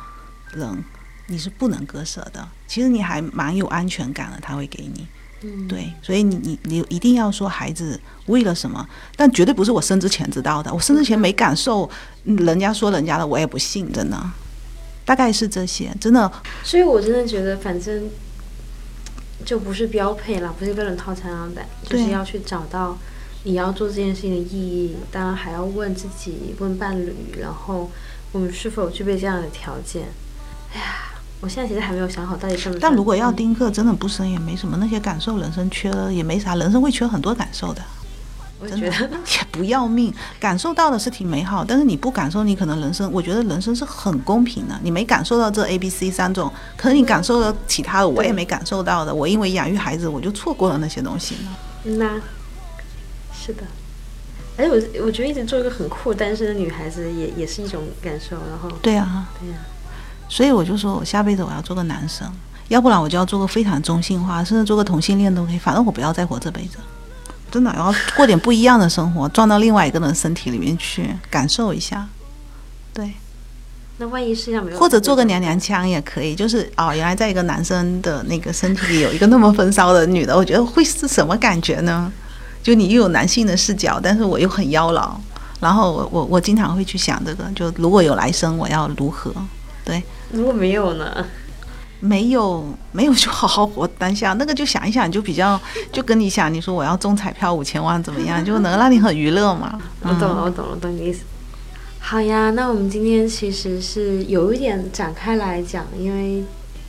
[0.53, 0.85] 人
[1.27, 5.07] 你是不能割舍的，其实你还蛮有安全感的，他会给你。
[5.43, 11.89] 嗯，对，所以你你你一定要说孩子为了什么，但绝对不是我生之前知道的，我生之前没感受，
[12.25, 14.19] 人家说人家的我也不信，真的。
[15.05, 16.31] 大概是这些，真的。
[16.63, 18.09] 所以我真的觉得，反正。
[19.45, 22.97] 就不是标配了，不是标准套餐了呗，就是要去找到
[23.45, 24.97] 你要做这件事情的意义。
[25.11, 27.91] 当然还要问自己，问伴侣，然后
[28.33, 30.09] 我们是否具备这样的条件。
[30.73, 30.85] 哎呀，
[31.41, 32.79] 我现在其实还没有想好到底什么。
[32.81, 37.83] 但如果要丁克，真的不生也没什么，那些感受人生缺了也没啥，人生会缺很多感受的。
[38.61, 38.93] 我觉得也
[39.51, 44.79] 不要命，感受到的是挺美好，但是你不感受，你可能人生，我觉得人生是很公平的。
[44.83, 49.15] 你没感受到这 A、B、C 三种，可能你感受到其他的，我也没感受到的。
[49.15, 51.51] 我因为养育孩子，我就错过了那些东西呢。
[51.99, 52.21] 那，
[53.35, 53.63] 是的。
[54.59, 54.75] 哎，我
[55.07, 58.37] 我觉得一直做一个很酷单身的女孩子，也也是一种感受。
[58.51, 59.57] 然后，对啊，对呀。
[60.29, 62.31] 所以我就说我下辈子我要做个男生，
[62.69, 65.59] 要不然我就要做个非常中性化，甚至做个同性恋都可以。
[65.59, 66.77] 反正我不要再活这辈子。
[67.51, 72.07] 真的，然后过点不一样的生活，撞到另外一个人身体里面去感受一下，
[72.95, 73.13] 对。
[73.99, 82.11] 那万一世界上没有，或者做个娘娘腔也可以，就是哦，原来在一个男生的那个身体里有一个那么风骚的女的，我觉得会是什么感觉呢？
[82.63, 85.11] 就你又有男性的视角，但是我又很妖娆，
[85.61, 89.31] 然后我我我经常会去想这个，就如果有来生，我要如何？
[89.85, 91.27] 对，如果没有呢？
[92.01, 94.33] 没有没有，就好好活当下。
[94.33, 95.61] 那个就想一想，就比较
[95.93, 99.79] 就跟你想，你说我要中彩票五千万怎么样，就能让你很娱乐嘛。
[100.03, 101.25] 我懂了，我懂了，懂你意思。
[101.99, 106.43] 好呀，那我们今天其实是有一点展开来讲，因为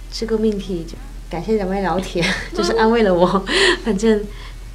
[0.09, 0.95] 这个命题，就
[1.30, 3.45] 感谢两位老铁， 就是安慰了我。
[3.84, 4.24] 反正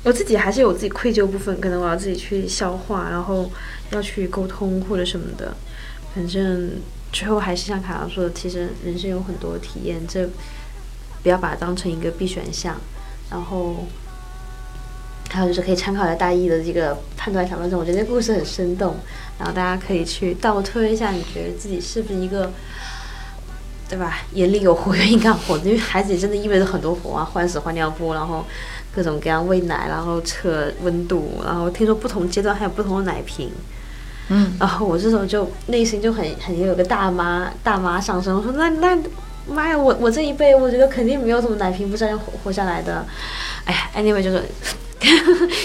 [0.04, 3.50] 我自己还是有自己愧疚部分，可能我要自己去消化，然后
[3.90, 5.56] 要去沟通或者什么的。
[6.14, 6.72] 反正。
[7.18, 10.28] 最后还是像卡拉说的，其实人生有很多体验，这
[11.22, 12.76] 不要把它当成一个必选项。
[13.30, 13.86] 然后
[15.30, 18.96] 还有就是可以参考一下大一的这个判断小分钟，我觉得这故事很生动。
[19.38, 22.52] 然后大家可以去倒推一下，你觉得自己是不是一个
[23.88, 24.18] 对吧？
[24.34, 28.44] 眼里有活，愿意干活，因为孩子也真的意味着很多活啊，换屎、换尿布，然后
[28.94, 33.50] 各种各样喂奶，然后测温度，然后听说不同阶段还有不同的奶瓶。
[34.28, 38.98] 嗯，然后我这时候就内心就很很有个大妈大妈上身，我说那那
[39.46, 43.06] 妈呀，我我这一辈我觉得肯定没有什么奶瓶不这样活活下来的。
[43.64, 44.42] 哎呀，anyway 就是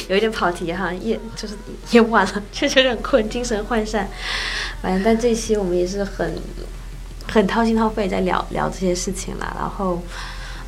[0.08, 1.56] 有一点跑题哈，夜就是
[1.90, 4.08] 也晚了，确实有点困，精神涣散。
[4.82, 6.34] 反正但这期我们也是很
[7.28, 10.02] 很掏心掏肺在聊聊这些事情了，然后。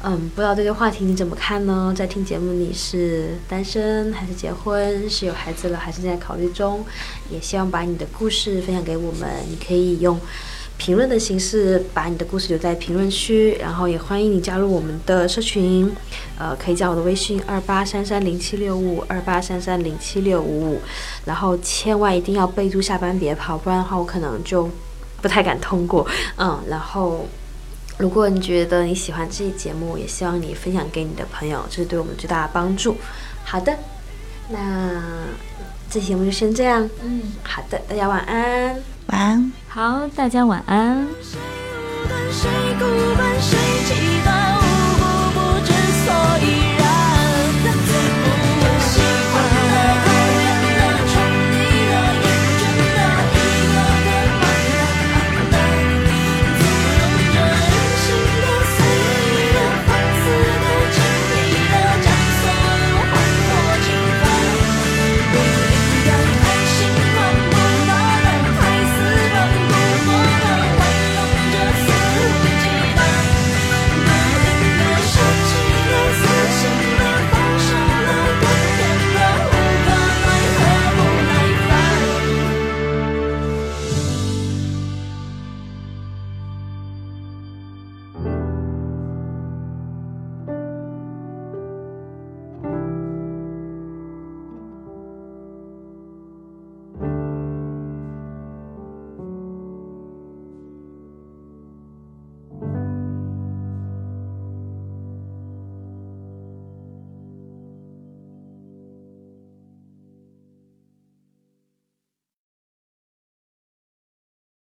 [0.06, 1.94] 嗯，不知道这个话题你怎么看呢？
[1.96, 5.10] 在听节目你是单身还是结婚？
[5.10, 6.84] 是有孩子了还是正在考虑中？
[7.32, 10.20] 也希望把你的故事分享给我们，你可以用
[10.78, 15.90] 评论的形式把你的故事留在评论区，然后也欢迎你加入我们的社群，
[16.38, 20.82] 呃，可以加我的微信二八三三零七六五二八三三零七六五五，
[21.24, 24.70] 然后千万一定要备注下班别跑，不然的话我可能就
[25.22, 27.26] 不太敢通过，嗯，然后。
[28.04, 32.98] 如果你觉得你喜欢这期节目，也希望你分享给你的朋友，这是对我们最大的帮助。
[33.46, 33.74] 好的，
[34.50, 35.02] 那
[35.90, 36.90] 这期节目就先这样。
[37.02, 38.76] 嗯，好的，大家晚安。
[39.08, 39.54] 晚安。
[39.70, 41.08] 好，大家晚安。
[42.30, 42.86] 谁孤
[43.18, 44.03] 单谁